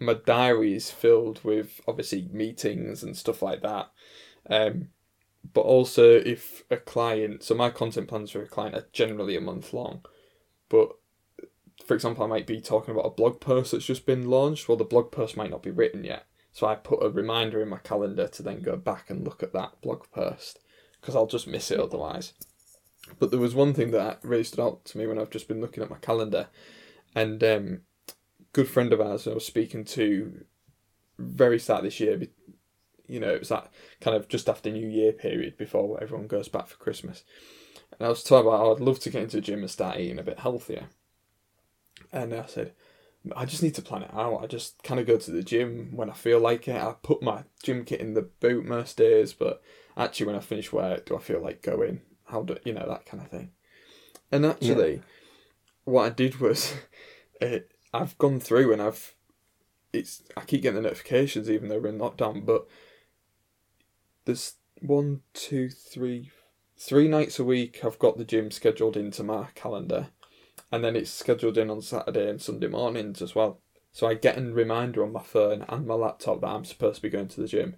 my 0.00 0.14
diary 0.14 0.74
is 0.74 0.90
filled 0.90 1.42
with 1.44 1.80
obviously 1.86 2.28
meetings 2.32 3.02
and 3.02 3.16
stuff 3.16 3.42
like 3.42 3.62
that. 3.62 3.90
Um, 4.50 4.88
but 5.54 5.62
also, 5.62 6.10
if 6.10 6.64
a 6.70 6.76
client, 6.76 7.42
so 7.42 7.54
my 7.54 7.70
content 7.70 8.08
plans 8.08 8.30
for 8.30 8.42
a 8.42 8.48
client 8.48 8.74
are 8.74 8.86
generally 8.92 9.36
a 9.36 9.40
month 9.40 9.72
long, 9.72 10.04
but 10.68 10.92
for 11.86 11.94
example, 11.94 12.24
I 12.24 12.28
might 12.28 12.46
be 12.46 12.60
talking 12.60 12.92
about 12.92 13.06
a 13.06 13.10
blog 13.10 13.40
post 13.40 13.72
that's 13.72 13.84
just 13.84 14.06
been 14.06 14.28
launched. 14.28 14.68
Well, 14.68 14.76
the 14.76 14.84
blog 14.84 15.10
post 15.10 15.36
might 15.36 15.50
not 15.50 15.62
be 15.62 15.70
written 15.70 16.04
yet. 16.04 16.26
So 16.52 16.66
I 16.66 16.74
put 16.74 17.02
a 17.02 17.08
reminder 17.08 17.62
in 17.62 17.68
my 17.68 17.78
calendar 17.78 18.28
to 18.28 18.42
then 18.42 18.60
go 18.60 18.76
back 18.76 19.08
and 19.08 19.24
look 19.24 19.42
at 19.42 19.52
that 19.54 19.80
blog 19.80 20.04
post 20.12 20.58
because 21.00 21.16
I'll 21.16 21.26
just 21.26 21.48
miss 21.48 21.70
it 21.70 21.80
otherwise. 21.80 22.34
But 23.18 23.30
there 23.30 23.40
was 23.40 23.54
one 23.54 23.74
thing 23.74 23.90
that 23.90 24.20
really 24.22 24.44
stood 24.44 24.62
out 24.62 24.84
to 24.86 24.98
me 24.98 25.06
when 25.06 25.18
I've 25.18 25.30
just 25.30 25.48
been 25.48 25.60
looking 25.60 25.82
at 25.82 25.90
my 25.90 25.96
calendar, 25.96 26.48
and 27.14 27.42
um, 27.42 27.80
good 28.52 28.68
friend 28.68 28.92
of 28.92 29.00
ours 29.00 29.26
I 29.26 29.34
was 29.34 29.44
speaking 29.44 29.84
to 29.86 30.44
very 31.18 31.58
start 31.58 31.82
this 31.82 31.98
year. 31.98 32.22
You 33.08 33.18
know, 33.18 33.34
it 33.34 33.40
was 33.40 33.48
that 33.48 33.70
kind 34.00 34.16
of 34.16 34.28
just 34.28 34.48
after 34.48 34.70
New 34.70 34.86
Year 34.86 35.12
period 35.12 35.56
before 35.56 36.00
everyone 36.00 36.28
goes 36.28 36.48
back 36.48 36.68
for 36.68 36.76
Christmas. 36.76 37.24
And 37.98 38.06
I 38.06 38.08
was 38.08 38.22
talking 38.22 38.46
about 38.46 38.58
how 38.58 38.72
I'd 38.72 38.80
love 38.80 39.00
to 39.00 39.10
get 39.10 39.22
into 39.22 39.38
the 39.38 39.42
gym 39.42 39.60
and 39.60 39.70
start 39.70 39.98
eating 39.98 40.18
a 40.18 40.22
bit 40.22 40.38
healthier. 40.38 40.88
And 42.12 42.34
I 42.34 42.46
said, 42.46 42.72
I 43.36 43.44
just 43.44 43.62
need 43.62 43.74
to 43.76 43.82
plan 43.82 44.02
it 44.02 44.14
out. 44.14 44.42
I 44.42 44.46
just 44.46 44.82
kind 44.82 45.00
of 45.00 45.06
go 45.06 45.16
to 45.16 45.30
the 45.30 45.42
gym 45.42 45.92
when 45.94 46.10
I 46.10 46.14
feel 46.14 46.40
like 46.40 46.66
it. 46.68 46.80
I 46.80 46.94
put 47.02 47.22
my 47.22 47.44
gym 47.62 47.84
kit 47.84 48.00
in 48.00 48.14
the 48.14 48.22
boot 48.22 48.64
most 48.64 48.96
days, 48.96 49.32
but 49.32 49.62
actually, 49.96 50.26
when 50.26 50.36
I 50.36 50.40
finish 50.40 50.72
work, 50.72 51.06
do 51.06 51.16
I 51.16 51.20
feel 51.20 51.40
like 51.40 51.62
going? 51.62 52.00
How 52.26 52.42
do 52.42 52.56
you 52.64 52.72
know 52.72 52.86
that 52.88 53.06
kind 53.06 53.22
of 53.22 53.30
thing? 53.30 53.50
And 54.30 54.44
actually, 54.46 54.94
yeah. 54.94 55.00
what 55.84 56.06
I 56.06 56.08
did 56.10 56.40
was, 56.40 56.74
it, 57.40 57.72
I've 57.94 58.18
gone 58.18 58.40
through 58.40 58.72
and 58.72 58.82
I've 58.82 59.14
it's 59.92 60.22
I 60.36 60.42
keep 60.42 60.62
getting 60.62 60.76
the 60.76 60.88
notifications 60.88 61.50
even 61.50 61.68
though 61.68 61.78
we're 61.78 61.90
in 61.90 61.98
lockdown, 61.98 62.44
but 62.44 62.66
there's 64.24 64.54
one, 64.80 65.20
two, 65.34 65.68
three, 65.68 66.30
three 66.76 67.08
nights 67.08 67.38
a 67.38 67.44
week 67.44 67.80
I've 67.84 67.98
got 67.98 68.16
the 68.16 68.24
gym 68.24 68.50
scheduled 68.50 68.96
into 68.96 69.22
my 69.22 69.48
calendar, 69.54 70.08
and 70.72 70.82
then 70.82 70.96
it's 70.96 71.10
scheduled 71.10 71.58
in 71.58 71.70
on 71.70 71.82
Saturday 71.82 72.28
and 72.28 72.40
Sunday 72.40 72.66
mornings 72.66 73.20
as 73.20 73.34
well. 73.34 73.60
So 73.92 74.08
I 74.08 74.14
get 74.14 74.38
a 74.38 74.40
reminder 74.40 75.04
on 75.04 75.12
my 75.12 75.22
phone 75.22 75.66
and 75.68 75.86
my 75.86 75.94
laptop 75.94 76.40
that 76.40 76.48
I'm 76.48 76.64
supposed 76.64 76.96
to 76.96 77.02
be 77.02 77.10
going 77.10 77.28
to 77.28 77.40
the 77.42 77.46
gym, 77.46 77.76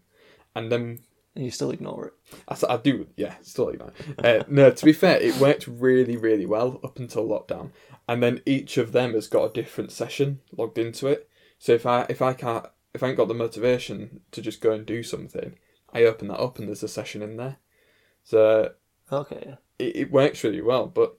and 0.54 0.70
then 0.70 1.00
and 1.35 1.44
you 1.44 1.50
still 1.50 1.72
ignore 1.72 2.07
it. 2.07 2.12
I, 2.48 2.74
I 2.74 2.76
do, 2.76 3.09
yeah, 3.16 3.35
still 3.42 3.70
ignore 3.70 3.92
it. 3.98 4.24
Uh, 4.24 4.44
no, 4.48 4.70
to 4.70 4.85
be 4.85 4.92
fair, 4.92 5.20
it 5.20 5.37
worked 5.38 5.66
really, 5.66 6.16
really 6.16 6.46
well 6.46 6.80
up 6.85 7.00
until 7.00 7.26
lockdown, 7.26 7.72
and 8.09 8.22
then 8.22 8.40
each 8.46 8.78
of 8.78 8.92
them 8.92 9.14
has 9.14 9.26
got 9.26 9.50
a 9.50 9.52
different 9.52 9.90
session 9.90 10.40
logged 10.57 10.78
into 10.78 11.09
it. 11.09 11.28
So 11.59 11.72
if 11.72 11.87
I 11.87 12.07
if 12.09 12.22
I 12.22 12.33
can't 12.33 12.66
if 12.94 13.02
I 13.02 13.09
ain't 13.09 13.16
got 13.16 13.28
the 13.28 13.35
motivation 13.35 14.20
to 14.30 14.40
just 14.40 14.61
go 14.61 14.70
and 14.70 14.87
do 14.87 15.02
something, 15.02 15.57
I 15.92 16.04
open 16.04 16.28
that 16.28 16.40
up 16.40 16.59
and 16.61 16.68
there's 16.68 16.85
a 16.85 16.88
session 16.88 17.22
in 17.22 17.37
there. 17.37 17.57
So 18.22 18.72
okay, 19.11 19.57
it, 19.80 19.96
it 19.96 20.12
works 20.12 20.44
really 20.44 20.62
well. 20.62 20.87
But 20.87 21.18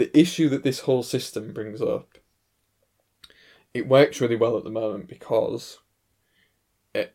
the 0.00 0.18
issue 0.18 0.48
that 0.48 0.64
this 0.64 0.80
whole 0.80 1.02
system 1.02 1.52
brings 1.52 1.82
up, 1.82 2.16
it 3.74 3.86
works 3.86 4.18
really 4.18 4.34
well 4.34 4.56
at 4.56 4.64
the 4.64 4.70
moment 4.70 5.06
because 5.06 5.78
it, 6.94 7.14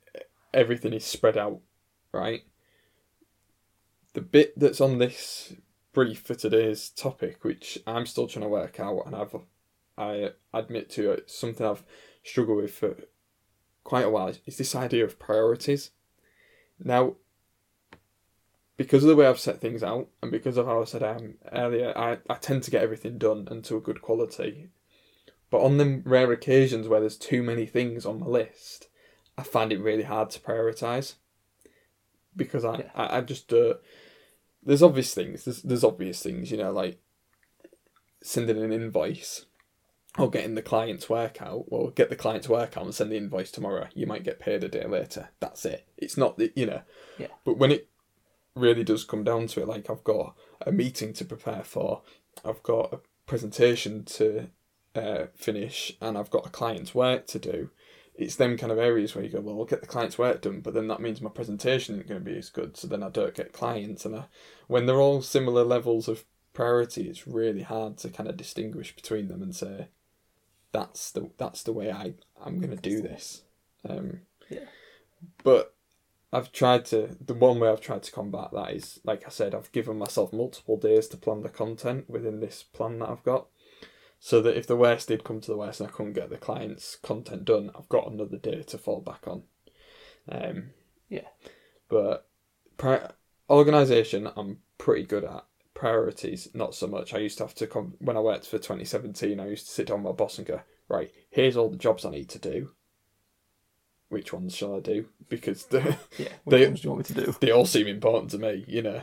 everything 0.54 0.94
is 0.94 1.04
spread 1.04 1.36
out, 1.36 1.62
right? 2.12 2.44
The 4.14 4.22
bit 4.22 4.54
that's 4.56 4.80
on 4.80 5.00
this 5.00 5.56
brief 5.94 6.22
for 6.22 6.36
today's 6.36 6.90
topic, 6.90 7.44
which 7.44 7.80
I'm 7.88 8.06
still 8.06 8.28
trying 8.28 8.44
to 8.44 8.50
work 8.50 8.80
out, 8.80 9.02
and 9.08 9.16
I've 9.16 9.36
I 9.98 10.34
admit 10.54 10.92
to 10.92 11.10
it, 11.10 11.32
something 11.32 11.66
I've 11.66 11.84
struggled 12.24 12.62
with 12.62 12.72
for 12.76 12.98
quite 13.84 14.06
a 14.06 14.12
while, 14.12 14.32
is 14.46 14.58
this 14.58 14.76
idea 14.76 15.06
of 15.06 15.18
priorities. 15.18 15.90
Now, 16.78 17.16
because 18.78 19.04
of 19.04 19.10
the 19.10 19.16
way 19.16 19.26
I've 19.26 19.40
set 19.40 19.62
things 19.62 19.84
out, 19.84 20.10
and 20.22 20.32
because 20.32 20.58
of 20.58 20.66
how 20.66 20.82
I 20.82 20.86
said 20.86 21.04
um, 21.04 21.36
earlier, 21.52 21.98
I, 21.98 22.18
I 22.30 22.36
tend 22.36 22.64
to 22.64 22.72
get 22.72 22.84
everything 22.84 23.18
done 23.18 23.48
and 23.50 23.64
to 23.66 23.78
a 23.78 23.82
good 23.82 24.02
quality. 24.02 24.70
But 25.50 25.62
on 25.62 25.78
the 25.78 26.02
rare 26.04 26.32
occasions 26.32 26.88
where 26.88 27.00
there's 27.00 27.18
too 27.18 27.42
many 27.42 27.66
things 27.66 28.06
on 28.06 28.20
my 28.20 28.26
list, 28.26 28.90
I 29.38 29.44
find 29.44 29.72
it 29.72 29.80
really 29.80 30.04
hard 30.04 30.30
to 30.32 30.40
prioritise. 30.40 31.16
Because 32.36 32.66
I, 32.66 32.80
yeah. 32.80 32.90
I, 32.96 33.18
I, 33.18 33.22
just 33.22 33.54
uh, 33.54 33.76
there's 34.62 34.84
obvious 34.84 35.14
things. 35.14 35.46
There's 35.46 35.62
there's 35.62 35.84
obvious 35.86 36.22
things, 36.22 36.52
you 36.52 36.58
know, 36.58 36.72
like 36.72 37.00
sending 38.22 38.62
an 38.62 38.74
invoice 38.74 39.46
or 40.18 40.30
getting 40.30 40.56
the 40.56 40.62
client's 40.62 41.10
work 41.10 41.42
out. 41.42 41.72
Well, 41.72 41.92
get 41.92 42.10
the 42.10 42.18
client's 42.18 42.50
work 42.50 42.76
out 42.76 42.84
and 42.84 42.94
send 42.94 43.12
the 43.12 43.18
invoice 43.18 43.52
tomorrow. 43.52 43.88
You 43.94 44.08
might 44.08 44.24
get 44.24 44.40
paid 44.40 44.66
a 44.66 44.68
day 44.68 44.86
later. 44.86 45.30
That's 45.40 45.64
it. 45.64 45.88
It's 45.98 46.18
not 46.18 46.38
the 46.38 46.52
you 46.58 46.66
know. 46.66 46.82
Yeah. 47.18 47.28
But 47.46 47.58
when 47.58 47.72
it 47.72 47.88
really 48.56 48.84
does 48.84 49.04
come 49.04 49.24
down 49.24 49.48
to 49.48 49.62
it, 49.62 49.68
like 49.68 49.90
I've 49.90 50.04
got 50.04 50.36
a 50.62 50.72
meeting 50.72 51.14
to 51.14 51.26
prepare 51.26 51.64
for, 51.64 52.02
I've 52.44 52.64
got 52.64 52.94
a 52.94 53.00
presentation 53.26 54.04
to 54.06 54.50
uh, 54.96 55.26
finish, 55.36 55.96
and 56.02 56.18
I've 56.18 56.30
got 56.30 56.48
a 56.48 56.52
client's 56.52 56.96
work 56.96 57.28
to 57.28 57.40
do. 57.40 57.70
It's 58.18 58.38
them 58.38 58.58
kind 58.58 58.72
of 58.72 58.78
areas 58.78 59.14
where 59.14 59.26
you 59.26 59.30
go, 59.30 59.42
well, 59.42 59.60
I'll 59.60 59.66
get 59.66 59.82
the 59.82 59.88
client's 59.88 60.18
work 60.18 60.42
done, 60.42 60.62
but 60.62 60.74
then 60.74 60.88
that 60.88 61.02
means 61.02 61.22
my 61.22 61.30
presentation 61.30 61.96
isn't 61.96 62.08
going 62.08 62.24
to 62.24 62.32
be 62.32 62.38
as 62.38 62.50
good, 62.50 62.78
so 62.78 62.88
then 62.88 63.04
I 63.04 63.10
don't 63.10 63.36
get 63.36 63.52
clients. 63.52 64.06
And 64.06 64.16
I, 64.16 64.24
when 64.68 64.86
they're 64.86 65.02
all 65.02 65.22
similar 65.22 65.66
levels 65.66 66.08
of 66.08 66.24
priority, 66.54 67.10
it's 67.10 67.28
really 67.28 67.64
hard 67.64 67.98
to 67.98 68.10
kind 68.10 68.30
of 68.30 68.38
distinguish 68.38 68.96
between 68.96 69.28
them 69.28 69.44
and 69.44 69.54
say, 69.54 69.90
that's 70.72 71.12
the 71.12 71.30
that's 71.38 71.64
the 71.64 71.74
way 71.74 71.92
I 71.92 72.16
I'm 72.44 72.60
going 72.60 72.76
to 72.76 72.82
do 72.82 73.02
this. 73.02 73.44
Um, 73.88 74.22
yeah. 74.50 74.66
But 75.44 75.75
I've 76.36 76.52
tried 76.52 76.84
to 76.86 77.16
the 77.26 77.34
one 77.34 77.60
way 77.60 77.70
I've 77.70 77.80
tried 77.80 78.04
to 78.04 78.12
combat 78.12 78.50
that 78.52 78.74
is 78.74 79.00
like 79.06 79.24
I 79.26 79.30
said 79.30 79.56
I've 79.56 79.72
given 79.72 79.98
myself 79.98 80.34
multiple 80.34 80.76
days 80.76 81.08
to 81.08 81.18
plan 81.18 81.44
the 81.44 81.50
content 81.50 82.10
within 82.10 82.42
this 82.42 82.62
plan 82.62 83.00
that 83.00 83.10
I've 83.10 83.24
got, 83.24 83.48
so 84.20 84.42
that 84.42 84.58
if 84.58 84.68
the 84.68 84.76
worst 84.76 85.08
did 85.08 85.24
come 85.24 85.40
to 85.40 85.52
the 85.52 85.58
worst 85.58 85.80
and 85.80 85.88
I 85.88 85.94
couldn't 85.94 86.12
get 86.12 86.30
the 86.30 86.38
client's 86.38 86.98
content 86.98 87.46
done, 87.46 87.72
I've 87.74 87.88
got 87.88 88.12
another 88.12 88.38
day 88.38 88.64
to 88.64 88.78
fall 88.78 89.00
back 89.00 89.26
on. 89.28 89.44
Um, 90.30 90.72
yeah. 91.08 91.28
But 91.88 92.28
pri- 92.78 93.12
organization, 93.50 94.30
I'm 94.36 94.60
pretty 94.78 95.04
good 95.04 95.24
at. 95.24 95.46
Priorities, 95.74 96.48
not 96.54 96.74
so 96.74 96.88
much. 96.88 97.14
I 97.14 97.18
used 97.18 97.38
to 97.38 97.44
have 97.44 97.56
to 97.56 97.68
come 97.68 97.96
when 98.00 98.16
I 98.16 98.22
worked 98.22 98.48
for 98.48 98.58
2017. 98.58 99.40
I 99.40 99.48
used 99.48 99.68
to 99.68 99.74
sit 99.74 99.88
down 99.88 100.04
with 100.04 100.12
my 100.12 100.16
boss 100.16 100.38
and 100.38 100.48
go, 100.48 100.62
right, 100.88 101.12
here's 101.30 101.58
all 101.58 101.70
the 101.70 101.76
jobs 101.76 102.06
I 102.06 102.12
need 102.12 102.30
to 102.30 102.40
do 102.40 102.72
which 104.10 104.34
ones 104.34 104.56
shall 104.56 104.76
I 104.76 104.80
do? 104.80 105.06
Because 105.30 105.66
the, 105.66 105.98
yeah, 106.18 106.30
they, 106.48 106.66
ones 106.68 106.82
do 106.82 106.86
you 106.86 106.94
want 106.94 107.10
me 107.10 107.16
to 107.16 107.26
do? 107.26 107.36
They 107.40 107.52
all 107.52 107.66
seem 107.66 107.88
important 107.88 108.32
to 108.32 108.38
me, 108.38 108.66
you 108.68 108.82
know. 108.82 109.02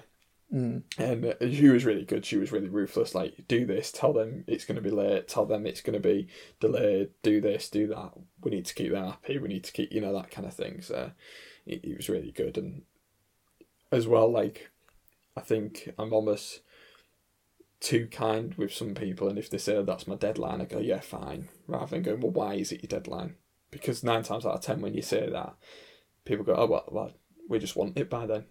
Mm. 0.52 0.82
And 0.98 1.54
she 1.54 1.68
was 1.68 1.84
really 1.84 2.04
good. 2.04 2.26
She 2.26 2.36
was 2.36 2.52
really 2.52 2.68
ruthless. 2.68 3.14
Like, 3.14 3.48
do 3.48 3.64
this, 3.64 3.90
tell 3.90 4.12
them 4.12 4.44
it's 4.46 4.64
going 4.64 4.76
to 4.76 4.82
be 4.82 4.90
late, 4.90 5.28
tell 5.28 5.46
them 5.46 5.66
it's 5.66 5.80
going 5.80 6.00
to 6.00 6.08
be 6.08 6.28
delayed, 6.60 7.10
do 7.22 7.40
this, 7.40 7.70
do 7.70 7.86
that. 7.88 8.12
We 8.42 8.50
need 8.50 8.66
to 8.66 8.74
keep 8.74 8.92
them 8.92 9.06
happy. 9.06 9.38
We 9.38 9.48
need 9.48 9.64
to 9.64 9.72
keep, 9.72 9.92
you 9.92 10.00
know, 10.00 10.12
that 10.12 10.30
kind 10.30 10.46
of 10.46 10.54
thing. 10.54 10.82
So 10.82 11.12
it, 11.66 11.84
it 11.84 11.96
was 11.96 12.08
really 12.08 12.32
good. 12.32 12.58
And 12.58 12.82
as 13.90 14.06
well, 14.06 14.30
like, 14.30 14.70
I 15.36 15.40
think 15.40 15.92
I'm 15.98 16.12
almost 16.12 16.60
too 17.80 18.06
kind 18.10 18.54
with 18.54 18.72
some 18.72 18.94
people. 18.94 19.28
And 19.28 19.38
if 19.38 19.48
they 19.48 19.58
say 19.58 19.82
that's 19.82 20.06
my 20.06 20.16
deadline, 20.16 20.60
I 20.60 20.66
go, 20.66 20.78
yeah, 20.78 21.00
fine. 21.00 21.48
Rather 21.66 21.86
than 21.86 22.02
going, 22.02 22.20
well, 22.20 22.30
why 22.30 22.54
is 22.54 22.72
it 22.72 22.82
your 22.82 23.00
deadline? 23.00 23.36
Because 23.72 24.04
nine 24.04 24.22
times 24.22 24.46
out 24.46 24.54
of 24.54 24.60
ten, 24.60 24.80
when 24.80 24.94
you 24.94 25.02
say 25.02 25.28
that, 25.28 25.54
people 26.24 26.44
go, 26.44 26.54
"Oh 26.54 26.66
well, 26.66 26.84
well 26.92 27.10
we 27.48 27.58
just 27.58 27.74
want 27.74 27.98
it 27.98 28.08
by 28.08 28.26
then." 28.26 28.44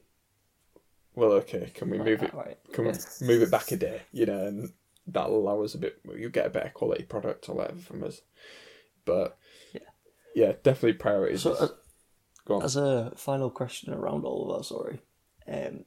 Well, 1.15 1.31
okay, 1.33 1.71
can 1.73 1.89
we 1.89 1.97
move 1.97 2.23
it? 2.23 2.33
Right. 2.33 2.57
Can 2.73 2.85
yeah. 2.85 2.97
we 3.21 3.27
move 3.27 3.41
it 3.41 3.51
back 3.51 3.71
a 3.71 3.77
day? 3.77 4.01
You 4.11 4.25
know, 4.25 4.45
and 4.45 4.73
that'll 5.07 5.37
allow 5.37 5.61
us 5.61 5.75
a 5.75 5.77
bit. 5.77 6.01
You 6.13 6.29
get 6.29 6.47
a 6.47 6.49
better 6.49 6.69
quality 6.69 7.03
product 7.03 7.47
or 7.47 7.55
whatever 7.55 7.79
from 7.79 8.03
us. 8.03 8.21
But 9.05 9.37
yeah, 9.73 9.79
yeah, 10.35 10.51
definitely 10.63 10.93
priorities. 10.93 11.43
So, 11.43 11.53
uh, 12.49 12.59
as 12.59 12.75
a 12.75 13.13
final 13.15 13.49
question 13.49 13.93
around 13.93 14.25
all 14.25 14.51
of 14.51 14.57
that, 14.57 14.65
sorry, 14.65 14.99
um, 15.47 15.85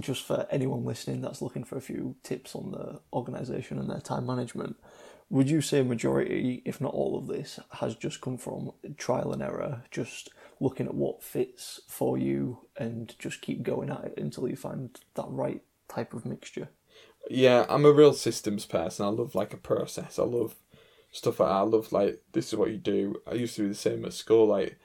just 0.00 0.24
for 0.24 0.46
anyone 0.50 0.84
listening 0.84 1.20
that's 1.20 1.42
looking 1.42 1.64
for 1.64 1.76
a 1.76 1.82
few 1.82 2.16
tips 2.22 2.54
on 2.54 2.70
the 2.70 3.00
organisation 3.12 3.78
and 3.78 3.90
their 3.90 4.00
time 4.00 4.26
management, 4.26 4.76
would 5.32 5.48
you 5.48 5.62
say 5.62 5.82
majority, 5.82 6.60
if 6.66 6.78
not 6.78 6.92
all 6.92 7.16
of 7.16 7.26
this, 7.26 7.58
has 7.80 7.96
just 7.96 8.20
come 8.20 8.36
from 8.36 8.72
trial 8.98 9.32
and 9.32 9.42
error, 9.42 9.82
just 9.90 10.28
looking 10.60 10.86
at 10.86 10.94
what 10.94 11.22
fits 11.22 11.80
for 11.88 12.18
you 12.18 12.58
and 12.76 13.14
just 13.18 13.40
keep 13.40 13.62
going 13.62 13.88
at 13.88 14.04
it 14.04 14.14
until 14.18 14.46
you 14.46 14.56
find 14.56 15.00
that 15.14 15.24
right 15.28 15.62
type 15.88 16.12
of 16.12 16.26
mixture? 16.26 16.68
Yeah, 17.30 17.64
I'm 17.70 17.86
a 17.86 17.92
real 17.92 18.12
systems 18.12 18.66
person. 18.66 19.06
I 19.06 19.08
love 19.08 19.34
like 19.34 19.54
a 19.54 19.56
process. 19.56 20.18
I 20.18 20.24
love 20.24 20.54
stuff 21.12 21.40
like 21.40 21.48
that. 21.48 21.54
I 21.54 21.60
love 21.62 21.92
like 21.92 22.20
this 22.32 22.52
is 22.52 22.58
what 22.58 22.70
you 22.70 22.76
do. 22.76 23.16
I 23.26 23.32
used 23.32 23.56
to 23.56 23.62
do 23.62 23.68
the 23.68 23.74
same 23.74 24.04
at 24.04 24.12
school. 24.12 24.46
Like, 24.46 24.78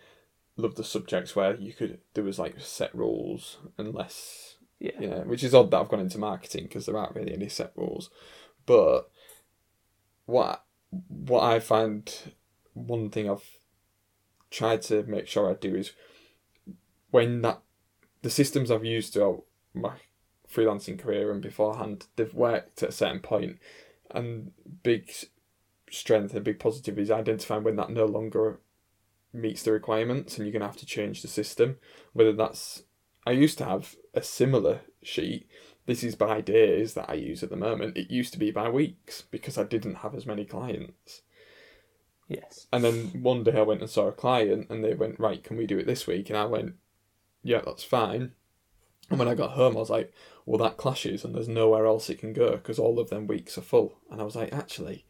love 0.56 0.76
the 0.76 0.84
subjects 0.86 1.36
where 1.36 1.58
you 1.58 1.74
could 1.74 2.00
there 2.14 2.24
was 2.24 2.40
like 2.40 2.56
set 2.60 2.96
rules 2.96 3.58
and 3.78 3.94
less. 3.94 4.56
Yeah. 4.80 4.98
You 4.98 5.08
know, 5.10 5.22
which 5.26 5.44
is 5.44 5.54
odd 5.54 5.72
that 5.72 5.78
I've 5.78 5.90
gone 5.90 6.00
into 6.00 6.20
marketing 6.20 6.64
because 6.64 6.86
there 6.86 6.98
aren't 6.98 7.16
really 7.16 7.34
any 7.34 7.50
set 7.50 7.74
rules, 7.76 8.10
but 8.66 9.10
what 10.28 10.64
what 11.08 11.44
I 11.44 11.60
find 11.60 12.34
one 12.74 13.10
thing 13.10 13.30
I've 13.30 13.50
tried 14.52 14.84
to 14.84 15.04
make 15.04 15.28
sure 15.28 15.50
I 15.50 15.56
do 15.56 15.76
is 15.76 15.94
when 17.10 17.42
that 17.42 17.62
the 18.22 18.30
systems 18.30 18.70
I've 18.70 18.86
used 18.86 19.14
throughout 19.14 19.44
my 19.74 19.94
freelancing 20.52 21.00
career 21.00 21.32
and 21.32 21.42
beforehand 21.42 22.06
they've 22.16 22.34
worked 22.34 22.84
at 22.84 22.90
a 22.90 22.94
certain 22.94 23.20
point 23.20 23.58
and 24.12 24.52
big 24.84 25.12
strength 25.90 26.34
and 26.34 26.44
big 26.44 26.60
positive 26.60 26.98
is 27.00 27.12
identifying 27.12 27.64
when 27.64 27.76
that 27.78 27.90
no 27.90 28.06
longer 28.06 28.60
meets 29.34 29.64
the 29.64 29.72
requirements 29.72 30.38
and 30.38 30.46
you're 30.46 30.54
going 30.54 30.62
to 30.62 30.68
have 30.68 30.78
to 30.78 30.86
change 30.86 31.22
the 31.22 31.28
system. 31.28 31.78
Whether 32.14 32.34
that's 32.34 32.84
I 33.26 33.32
used 33.32 33.58
to 33.60 33.66
have 33.66 33.96
a 34.14 34.24
similar 34.24 34.82
sheet 35.04 35.48
this 35.88 36.04
is 36.04 36.16
by 36.16 36.42
days 36.42 36.94
that 36.94 37.10
I 37.10 37.14
use 37.14 37.42
at 37.42 37.50
the 37.50 37.56
moment. 37.56 37.98
It 37.98 38.12
used 38.12 38.34
to 38.34 38.40
be 38.40 38.52
by 38.52 38.70
weeks 38.70 39.24
because 39.32 39.58
I 39.58 39.64
didn't 39.64 39.96
have 39.96 40.14
as 40.14 40.26
many 40.26 40.46
clients. 40.46 41.22
Yes. 42.28 42.68
And 42.74 42.84
then 42.84 43.24
one 43.24 43.44
day 43.44 43.58
I 43.58 43.62
went 43.62 43.80
and 43.80 43.90
saw 43.90 44.08
a 44.08 44.12
client 44.12 44.70
and 44.70 44.84
they 44.84 44.94
went, 44.94 45.20
Right, 45.20 45.42
can 45.42 45.56
we 45.56 45.66
do 45.66 45.80
it 45.80 45.88
this 45.88 46.06
week? 46.06 46.30
And 46.30 46.38
I 46.38 46.44
went, 46.44 46.76
Yeah, 47.42 47.62
that's 47.66 47.86
fine. 47.86 48.34
And 49.10 49.18
when 49.18 49.30
I 49.30 49.36
got 49.36 49.52
home, 49.52 49.78
I 49.78 49.80
was 49.80 49.90
like, 49.90 50.14
Well, 50.46 50.58
that 50.58 50.76
clashes 50.76 51.24
and 51.24 51.34
there's 51.34 51.48
nowhere 51.48 51.86
else 51.86 52.10
it 52.10 52.20
can 52.20 52.34
go 52.34 52.52
because 52.52 52.80
all 52.80 53.00
of 53.00 53.10
them 53.10 53.26
weeks 53.26 53.58
are 53.58 53.62
full. 53.62 53.98
And 54.12 54.20
I 54.20 54.26
was 54.26 54.36
like, 54.36 54.52
Actually, 54.52 55.06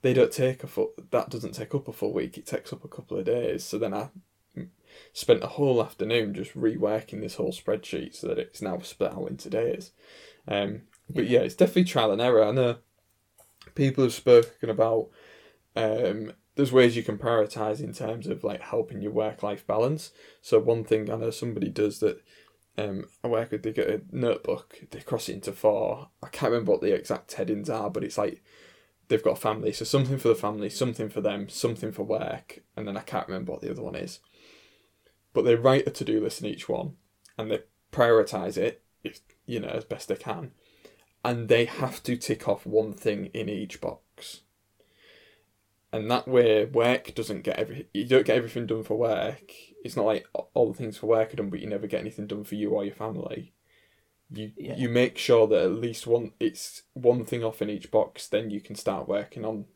they 0.00 0.14
don't 0.14 0.32
take 0.32 0.64
a 0.64 0.66
full, 0.66 0.92
that 1.10 1.28
doesn't 1.28 1.52
take 1.52 1.74
up 1.74 1.88
a 1.88 1.92
full 1.92 2.14
week, 2.14 2.38
it 2.38 2.46
takes 2.46 2.72
up 2.72 2.84
a 2.84 2.88
couple 2.88 3.18
of 3.18 3.26
days. 3.26 3.64
So 3.64 3.78
then 3.78 3.92
I 3.92 4.08
spent 5.12 5.42
a 5.42 5.48
whole 5.48 5.82
afternoon 5.82 6.34
just 6.34 6.54
reworking 6.54 7.20
this 7.20 7.36
whole 7.36 7.52
spreadsheet 7.52 8.14
so 8.14 8.28
that 8.28 8.38
it's 8.38 8.62
now 8.62 8.78
split 8.80 9.12
out 9.12 9.28
into 9.28 9.50
days. 9.50 9.92
Um, 10.48 10.82
but 11.10 11.28
yeah, 11.28 11.40
it's 11.40 11.54
definitely 11.54 11.84
trial 11.84 12.12
and 12.12 12.20
error. 12.20 12.44
I 12.44 12.52
know 12.52 12.76
people 13.74 14.04
have 14.04 14.14
spoken 14.14 14.70
about 14.70 15.08
um, 15.76 16.32
there's 16.54 16.72
ways 16.72 16.96
you 16.96 17.02
can 17.02 17.18
prioritize 17.18 17.80
in 17.80 17.92
terms 17.92 18.26
of 18.26 18.44
like 18.44 18.60
helping 18.60 19.00
your 19.00 19.12
work 19.12 19.42
life 19.42 19.66
balance. 19.66 20.12
So 20.40 20.58
one 20.58 20.84
thing 20.84 21.10
I 21.10 21.16
know 21.16 21.30
somebody 21.30 21.68
does 21.68 22.00
that 22.00 22.22
um, 22.78 23.06
I 23.22 23.28
work 23.28 23.50
with, 23.50 23.62
they 23.62 23.72
get 23.72 23.88
a 23.88 24.02
notebook, 24.10 24.80
they 24.90 25.00
cross 25.00 25.28
it 25.28 25.34
into 25.34 25.52
four. 25.52 26.08
I 26.22 26.28
can't 26.28 26.52
remember 26.52 26.72
what 26.72 26.80
the 26.80 26.94
exact 26.94 27.32
headings 27.32 27.68
are, 27.68 27.90
but 27.90 28.04
it's 28.04 28.18
like 28.18 28.42
they've 29.08 29.22
got 29.22 29.36
a 29.36 29.40
family, 29.40 29.72
so 29.72 29.84
something 29.84 30.18
for 30.18 30.28
the 30.28 30.34
family, 30.34 30.70
something 30.70 31.08
for 31.08 31.20
them, 31.20 31.48
something 31.48 31.92
for 31.92 32.02
work, 32.02 32.62
and 32.76 32.88
then 32.88 32.96
I 32.96 33.00
can't 33.02 33.28
remember 33.28 33.52
what 33.52 33.60
the 33.60 33.70
other 33.70 33.82
one 33.82 33.94
is. 33.94 34.20
But 35.32 35.42
they 35.44 35.54
write 35.54 35.86
a 35.86 35.90
to 35.90 36.04
do 36.04 36.20
list 36.20 36.40
in 36.40 36.46
each 36.46 36.68
one, 36.68 36.96
and 37.38 37.50
they 37.50 37.60
prioritize 37.90 38.56
it 38.56 38.82
if 39.02 39.20
you 39.46 39.60
know 39.60 39.68
as 39.68 39.84
best 39.84 40.08
they 40.08 40.16
can, 40.16 40.52
and 41.24 41.48
they 41.48 41.64
have 41.64 42.02
to 42.04 42.16
tick 42.16 42.48
off 42.48 42.66
one 42.66 42.92
thing 42.92 43.26
in 43.26 43.48
each 43.48 43.80
box. 43.80 44.40
And 45.92 46.10
that 46.10 46.26
way 46.26 46.64
work 46.64 47.14
doesn't 47.14 47.42
get 47.42 47.58
every 47.58 47.88
you 47.92 48.06
don't 48.06 48.24
get 48.26 48.36
everything 48.36 48.66
done 48.66 48.82
for 48.82 48.96
work. 48.96 49.52
It's 49.84 49.96
not 49.96 50.06
like 50.06 50.26
all 50.54 50.72
the 50.72 50.78
things 50.78 50.96
for 50.96 51.06
work 51.06 51.32
are 51.32 51.36
done 51.36 51.50
but 51.50 51.60
you 51.60 51.66
never 51.66 51.86
get 51.86 52.00
anything 52.00 52.26
done 52.26 52.44
for 52.44 52.54
you 52.54 52.70
or 52.70 52.84
your 52.84 52.94
family. 52.94 53.52
You 54.30 54.52
Yeah. 54.56 54.76
you 54.76 54.88
make 54.88 55.18
sure 55.18 55.46
that 55.48 55.62
at 55.62 55.72
least 55.72 56.06
one 56.06 56.32
it's 56.40 56.84
one 56.94 57.26
thing 57.26 57.44
off 57.44 57.60
in 57.60 57.68
each 57.68 57.90
box 57.90 58.26
then 58.26 58.48
you 58.48 58.62
can 58.62 58.74
start 58.74 59.06
working 59.06 59.44
on 59.44 59.66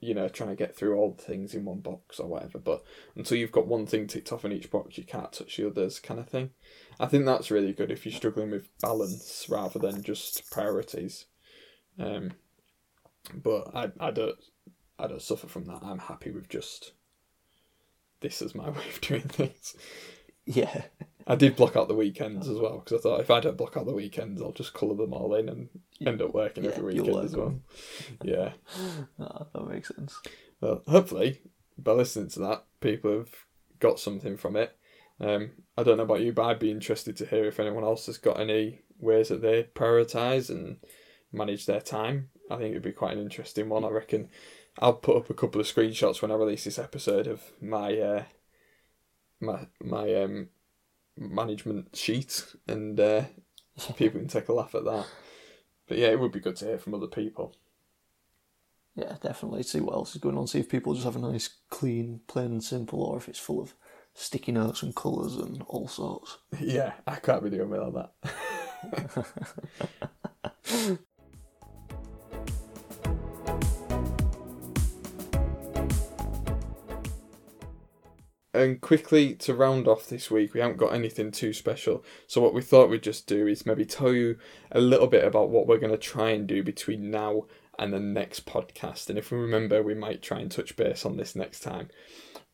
you 0.00 0.14
know 0.14 0.28
trying 0.28 0.50
to 0.50 0.56
get 0.56 0.74
through 0.74 0.96
all 0.96 1.12
the 1.12 1.22
things 1.22 1.54
in 1.54 1.64
one 1.64 1.80
box 1.80 2.18
or 2.18 2.26
whatever 2.26 2.58
but 2.58 2.82
until 3.16 3.36
you've 3.36 3.52
got 3.52 3.66
one 3.66 3.86
thing 3.86 4.06
ticked 4.06 4.32
off 4.32 4.44
in 4.44 4.52
each 4.52 4.70
box 4.70 4.98
you 4.98 5.04
can't 5.04 5.32
touch 5.32 5.56
the 5.56 5.66
others 5.66 5.98
kind 5.98 6.20
of 6.20 6.28
thing 6.28 6.50
i 6.98 7.06
think 7.06 7.24
that's 7.24 7.50
really 7.50 7.72
good 7.72 7.90
if 7.90 8.04
you're 8.04 8.12
struggling 8.12 8.50
with 8.50 8.68
balance 8.80 9.46
rather 9.48 9.78
than 9.78 10.02
just 10.02 10.50
priorities 10.50 11.26
um 11.98 12.32
but 13.42 13.70
i 13.74 13.90
i 14.00 14.10
don't 14.10 14.38
I 15.00 15.06
don't 15.06 15.22
suffer 15.22 15.48
from 15.48 15.64
that. 15.64 15.82
I'm 15.82 15.98
happy 15.98 16.30
with 16.30 16.48
just 16.48 16.92
this 18.20 18.42
is 18.42 18.54
my 18.54 18.68
way 18.70 18.88
of 18.88 19.00
doing 19.00 19.22
things. 19.22 19.74
Yeah. 20.44 20.82
I 21.26 21.34
did 21.36 21.56
block 21.56 21.76
out 21.76 21.88
the 21.88 21.94
weekends 21.94 22.48
as 22.48 22.58
well 22.58 22.78
because 22.84 22.98
I 22.98 23.02
thought 23.02 23.20
if 23.20 23.30
I 23.30 23.40
don't 23.40 23.56
block 23.56 23.76
out 23.76 23.86
the 23.86 23.92
weekends, 23.92 24.40
I'll 24.42 24.52
just 24.52 24.74
colour 24.74 24.94
them 24.94 25.12
all 25.12 25.34
in 25.34 25.48
and 25.48 25.68
end 26.04 26.22
up 26.22 26.34
working 26.34 26.64
Yeah, 26.64 26.70
every 26.70 26.94
weekend 26.94 27.24
as 27.24 27.36
well. 27.36 27.54
Yeah. 28.24 28.52
Ah, 29.18 29.46
that 29.52 29.68
makes 29.68 29.94
sense. 29.94 30.20
Well, 30.60 30.82
hopefully, 30.88 31.40
by 31.78 31.92
listening 31.92 32.28
to 32.30 32.40
that, 32.40 32.64
people 32.80 33.12
have 33.18 33.34
got 33.78 33.98
something 34.00 34.36
from 34.36 34.56
it. 34.56 34.76
Um, 35.20 35.50
I 35.76 35.82
don't 35.82 35.98
know 35.98 36.04
about 36.04 36.22
you, 36.22 36.32
but 36.32 36.44
I'd 36.44 36.58
be 36.58 36.70
interested 36.70 37.16
to 37.18 37.26
hear 37.26 37.44
if 37.44 37.60
anyone 37.60 37.84
else 37.84 38.06
has 38.06 38.18
got 38.18 38.40
any 38.40 38.80
ways 38.98 39.28
that 39.28 39.42
they 39.42 39.64
prioritise 39.74 40.50
and 40.50 40.78
manage 41.32 41.66
their 41.66 41.80
time. 41.80 42.30
I 42.50 42.56
think 42.56 42.70
it'd 42.70 42.82
be 42.82 42.92
quite 42.92 43.12
an 43.16 43.22
interesting 43.22 43.68
one. 43.68 43.84
I 43.84 43.88
reckon 43.88 44.28
I'll 44.78 44.94
put 44.94 45.16
up 45.16 45.30
a 45.30 45.34
couple 45.34 45.60
of 45.60 45.66
screenshots 45.66 46.22
when 46.22 46.30
I 46.30 46.34
release 46.34 46.64
this 46.64 46.78
episode 46.78 47.26
of 47.26 47.42
my 47.60 47.98
uh, 47.98 48.24
my 49.40 49.66
my 49.82 50.14
um, 50.14 50.48
management 51.20 51.96
sheet, 51.96 52.44
and 52.66 52.98
uh, 52.98 53.24
people 53.96 54.20
can 54.20 54.28
take 54.28 54.48
a 54.48 54.52
laugh 54.52 54.74
at 54.74 54.84
that. 54.84 55.06
But 55.86 55.98
yeah, 55.98 56.08
it 56.08 56.20
would 56.20 56.32
be 56.32 56.40
good 56.40 56.56
to 56.56 56.64
hear 56.64 56.78
from 56.78 56.94
other 56.94 57.06
people. 57.06 57.54
Yeah, 58.94 59.16
definitely. 59.22 59.62
See 59.62 59.80
what 59.80 59.94
else 59.94 60.14
is 60.14 60.20
going 60.20 60.36
on. 60.36 60.46
See 60.46 60.60
if 60.60 60.68
people 60.68 60.94
just 60.94 61.04
have 61.04 61.16
a 61.16 61.20
nice, 61.20 61.48
clean, 61.68 62.20
plain 62.26 62.46
and 62.46 62.64
simple, 62.64 63.02
or 63.02 63.16
if 63.16 63.28
it's 63.28 63.38
full 63.38 63.60
of 63.60 63.74
sticky 64.14 64.52
notes 64.52 64.82
and 64.82 64.94
colours 64.94 65.36
and 65.36 65.62
all 65.66 65.88
sorts. 65.88 66.38
Yeah, 66.60 66.92
I 67.06 67.16
can't 67.16 67.42
be 67.42 67.50
doing 67.50 67.70
without 67.70 67.94
that. 67.94 68.12
And 78.60 78.78
quickly 78.78 79.34
to 79.36 79.54
round 79.54 79.88
off 79.88 80.06
this 80.06 80.30
week, 80.30 80.52
we 80.52 80.60
haven't 80.60 80.76
got 80.76 80.92
anything 80.92 81.30
too 81.30 81.54
special. 81.54 82.04
So 82.26 82.42
what 82.42 82.52
we 82.52 82.60
thought 82.60 82.90
we'd 82.90 83.02
just 83.02 83.26
do 83.26 83.46
is 83.46 83.64
maybe 83.64 83.86
tell 83.86 84.12
you 84.12 84.36
a 84.70 84.82
little 84.82 85.06
bit 85.06 85.24
about 85.24 85.48
what 85.48 85.66
we're 85.66 85.78
going 85.78 85.92
to 85.92 85.96
try 85.96 86.28
and 86.28 86.46
do 86.46 86.62
between 86.62 87.10
now 87.10 87.46
and 87.78 87.90
the 87.90 87.98
next 87.98 88.44
podcast. 88.44 89.08
And 89.08 89.18
if 89.18 89.30
we 89.30 89.38
remember, 89.38 89.82
we 89.82 89.94
might 89.94 90.20
try 90.20 90.40
and 90.40 90.50
touch 90.50 90.76
base 90.76 91.06
on 91.06 91.16
this 91.16 91.34
next 91.34 91.60
time. 91.60 91.88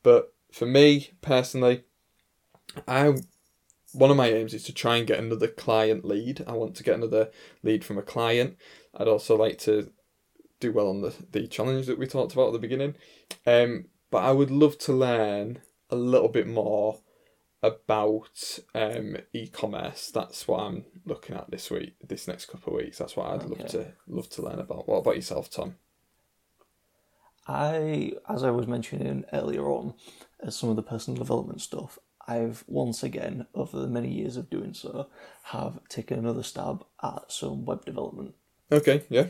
But 0.04 0.32
for 0.52 0.64
me 0.64 1.10
personally, 1.22 1.82
I 2.86 3.16
one 3.92 4.12
of 4.12 4.16
my 4.16 4.28
aims 4.28 4.54
is 4.54 4.62
to 4.64 4.72
try 4.72 4.98
and 4.98 5.08
get 5.08 5.18
another 5.18 5.48
client 5.48 6.04
lead. 6.04 6.44
I 6.46 6.52
want 6.52 6.76
to 6.76 6.84
get 6.84 6.94
another 6.94 7.30
lead 7.64 7.84
from 7.84 7.98
a 7.98 8.02
client. 8.02 8.58
I'd 8.94 9.08
also 9.08 9.34
like 9.34 9.58
to 9.60 9.90
do 10.60 10.70
well 10.70 10.88
on 10.88 11.00
the, 11.00 11.14
the 11.32 11.48
challenge 11.48 11.86
that 11.86 11.98
we 11.98 12.06
talked 12.06 12.32
about 12.32 12.48
at 12.48 12.52
the 12.52 12.58
beginning. 12.60 12.94
Um, 13.44 13.86
but 14.12 14.22
I 14.22 14.30
would 14.30 14.52
love 14.52 14.78
to 14.78 14.92
learn 14.92 15.62
a 15.90 15.96
little 15.96 16.28
bit 16.28 16.46
more 16.46 17.00
about 17.62 18.58
um, 18.74 19.16
e-commerce. 19.32 20.10
That's 20.10 20.46
what 20.46 20.60
I'm 20.60 20.84
looking 21.04 21.36
at 21.36 21.50
this 21.50 21.70
week, 21.70 21.94
this 22.06 22.28
next 22.28 22.46
couple 22.46 22.72
of 22.72 22.82
weeks. 22.82 22.98
That's 22.98 23.16
what 23.16 23.30
I'd 23.30 23.44
love 23.44 23.66
to 23.68 23.92
love 24.06 24.28
to 24.30 24.42
learn 24.42 24.58
about. 24.60 24.88
What 24.88 24.98
about 24.98 25.16
yourself, 25.16 25.50
Tom? 25.50 25.76
I, 27.48 28.12
as 28.28 28.42
I 28.42 28.50
was 28.50 28.66
mentioning 28.66 29.24
earlier 29.32 29.70
on, 29.70 29.94
as 30.40 30.56
some 30.56 30.68
of 30.68 30.76
the 30.76 30.82
personal 30.82 31.18
development 31.18 31.60
stuff, 31.60 31.98
I've 32.26 32.64
once 32.66 33.02
again, 33.04 33.46
over 33.54 33.78
the 33.78 33.86
many 33.86 34.12
years 34.12 34.36
of 34.36 34.50
doing 34.50 34.74
so, 34.74 35.08
have 35.44 35.78
taken 35.88 36.18
another 36.18 36.42
stab 36.42 36.84
at 37.02 37.30
some 37.30 37.64
web 37.64 37.84
development. 37.84 38.34
Okay, 38.72 39.04
yeah, 39.08 39.26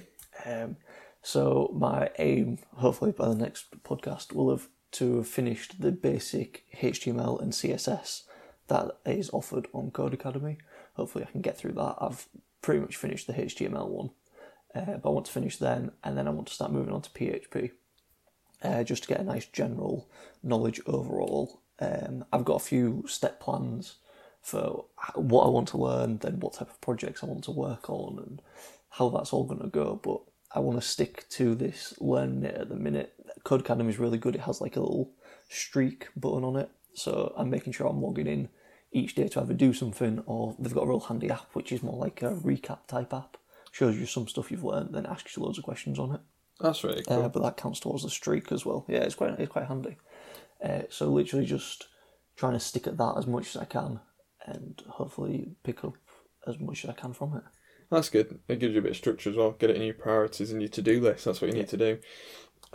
Um, 0.47 0.77
so 1.23 1.71
my 1.75 2.11
aim, 2.19 2.59
hopefully 2.77 3.13
by 3.13 3.29
the 3.29 3.35
next 3.35 3.83
podcast, 3.83 4.33
will 4.33 4.51
have 4.51 4.69
to 4.97 5.19
have 5.19 5.29
finished 5.29 5.81
the 5.81 5.93
basic 5.93 6.65
HTML 6.81 7.41
and 7.41 7.53
CSS 7.53 8.23
that 8.69 8.97
is 9.05 9.31
offered 9.31 9.69
on 9.73 9.91
Codecademy. 9.91 10.57
Hopefully 10.95 11.25
I 11.27 11.31
can 11.31 11.43
get 11.43 11.59
through 11.59 11.73
that. 11.73 11.97
I've 12.01 12.27
pretty 12.63 12.81
much 12.81 12.97
finished 12.97 13.27
the 13.27 13.35
HTML 13.35 13.89
one, 13.89 14.11
uh, 14.75 14.97
but 14.97 15.09
I 15.09 15.13
want 15.13 15.27
to 15.27 15.33
finish 15.33 15.59
then, 15.59 15.93
and 16.03 16.17
then 16.17 16.27
I 16.27 16.31
want 16.31 16.49
to 16.49 16.55
start 16.55 16.73
moving 16.73 16.95
on 16.95 17.03
to 17.03 17.11
PHP, 17.11 17.73
uh, 18.63 18.85
just 18.85 19.03
to 19.03 19.09
get 19.09 19.21
a 19.21 19.25
nice 19.25 19.45
general 19.45 20.09
knowledge 20.43 20.81
overall. 20.87 21.61
Um, 21.79 22.25
I've 22.33 22.47
got 22.47 22.63
a 22.63 22.65
few 22.65 23.05
step 23.07 23.39
plans 23.39 23.97
for 24.41 24.87
what 25.15 25.45
I 25.45 25.49
want 25.49 25.69
to 25.69 25.79
learn, 25.79 26.19
then 26.19 26.41
what 26.41 26.55
type 26.55 26.71
of 26.71 26.81
projects 26.81 27.23
I 27.23 27.27
want 27.27 27.45
to 27.45 27.51
work 27.51 27.91
on, 27.91 28.19
and 28.19 28.43
how 28.91 29.11
that's 29.11 29.33
all 29.33 29.45
going 29.45 29.61
to 29.61 29.69
go. 29.69 30.01
But 30.03 30.21
I 30.55 30.61
want 30.61 30.81
to 30.81 30.89
stick 30.89 31.29
to 31.31 31.55
this 31.55 31.95
learning 32.01 32.45
it 32.45 32.55
at 32.55 32.71
the 32.71 32.77
minute. 32.77 33.13
Codecademy 33.47 33.91
is 33.91 33.99
really 34.01 34.19
good. 34.19 34.35
It 34.35 34.41
has 34.41 34.61
like 34.61 34.75
a 34.77 34.81
little 34.81 35.13
streak 35.49 36.09
button 36.17 36.43
on 36.43 36.57
it, 36.57 36.69
so 36.95 37.33
I'm 37.37 37.49
making 37.49 37.75
sure 37.75 37.87
I'm 37.87 38.03
logging 38.03 38.27
in 38.27 38.49
each 38.91 39.15
day 39.15 39.29
to 39.29 39.41
either 39.41 39.55
do 39.55 39.73
something, 39.73 40.23
or 40.27 40.57
they've 40.59 40.75
got 40.75 40.83
a 40.83 40.89
real 40.89 41.01
handy 41.01 41.31
app 41.31 41.51
which 41.53 41.71
is 41.71 41.83
more 41.83 41.97
like 41.97 42.23
a 42.23 42.33
recap 42.33 42.89
type 42.89 43.15
app. 43.15 43.37
Shows 43.71 43.97
you 43.97 44.07
some 44.07 44.27
stuff 44.27 44.51
you've 44.51 44.65
learned, 44.65 44.95
then 44.95 45.07
asks 45.07 45.37
you 45.37 45.45
loads 45.45 45.59
of 45.59 45.65
questions 45.65 45.99
on 45.99 46.15
it. 46.15 46.21
that's 46.61 46.83
really 46.83 47.05
cool. 47.05 47.23
Uh, 47.23 47.29
but 47.29 47.43
that 47.43 47.57
counts 47.57 47.79
towards 47.79 48.03
the 48.03 48.11
streak 48.11 48.51
as 48.51 48.67
well. 48.67 48.85
Yeah, 48.89 49.01
it's 49.01 49.15
quite 49.15 49.39
it's 49.39 49.53
quite 49.53 49.67
handy. 49.67 49.97
Uh, 50.61 50.83
so 50.91 51.07
literally 51.07 51.47
just 51.47 51.87
trying 52.35 52.55
to 52.55 52.61
stick 52.61 52.89
at 52.89 52.97
that 52.97 53.15
as 53.17 53.29
much 53.29 53.55
as 53.55 53.63
I 53.63 53.67
can, 53.67 54.01
and 54.45 54.83
hopefully 54.89 55.53
pick 55.63 55.85
up 55.85 55.95
as 56.49 56.59
much 56.59 56.83
as 56.83 56.91
I 56.91 56.95
can 56.95 57.13
from 57.13 57.37
it. 57.37 57.45
That's 57.91 58.09
good. 58.09 58.41
It 58.49 58.59
gives 58.59 58.75
you 58.75 58.81
a 58.81 58.83
bit 58.83 58.93
of 58.93 58.97
structure 58.97 59.31
as 59.31 59.37
well. 59.37 59.53
Get 59.53 59.71
it 59.71 59.77
in 59.77 59.83
your 59.83 59.95
priorities 59.95 60.51
and 60.51 60.61
your 60.61 60.69
to 60.71 60.83
do 60.83 61.01
list. 61.01 61.25
That's 61.25 61.41
what 61.41 61.49
you 61.49 61.57
need 61.57 61.69
to 61.69 61.77
do. 61.77 61.99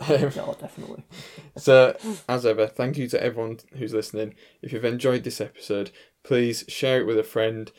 Um, 0.08 0.30
Yeah, 0.34 0.54
definitely. 0.58 1.04
So, 1.56 1.96
as 2.28 2.46
ever, 2.46 2.66
thank 2.66 2.96
you 2.96 3.06
to 3.08 3.22
everyone 3.22 3.58
who's 3.76 3.92
listening. 3.92 4.34
If 4.62 4.72
you've 4.72 4.84
enjoyed 4.84 5.22
this 5.24 5.40
episode, 5.40 5.90
please 6.24 6.64
share 6.66 7.00
it 7.00 7.06
with 7.06 7.18
a 7.18 7.22
friend, 7.22 7.70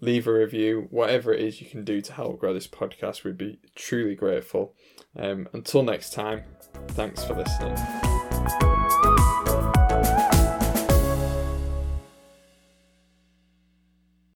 leave 0.00 0.26
a 0.28 0.32
review, 0.32 0.86
whatever 0.90 1.32
it 1.32 1.40
is 1.40 1.60
you 1.60 1.68
can 1.68 1.84
do 1.84 2.00
to 2.00 2.12
help 2.12 2.38
grow 2.38 2.54
this 2.54 2.68
podcast. 2.68 3.24
We'd 3.24 3.36
be 3.36 3.58
truly 3.74 4.14
grateful. 4.14 4.74
Um, 5.16 5.48
until 5.52 5.82
next 5.82 6.12
time, 6.12 6.44
thanks 6.88 7.24
for 7.24 7.34
listening. 7.34 8.17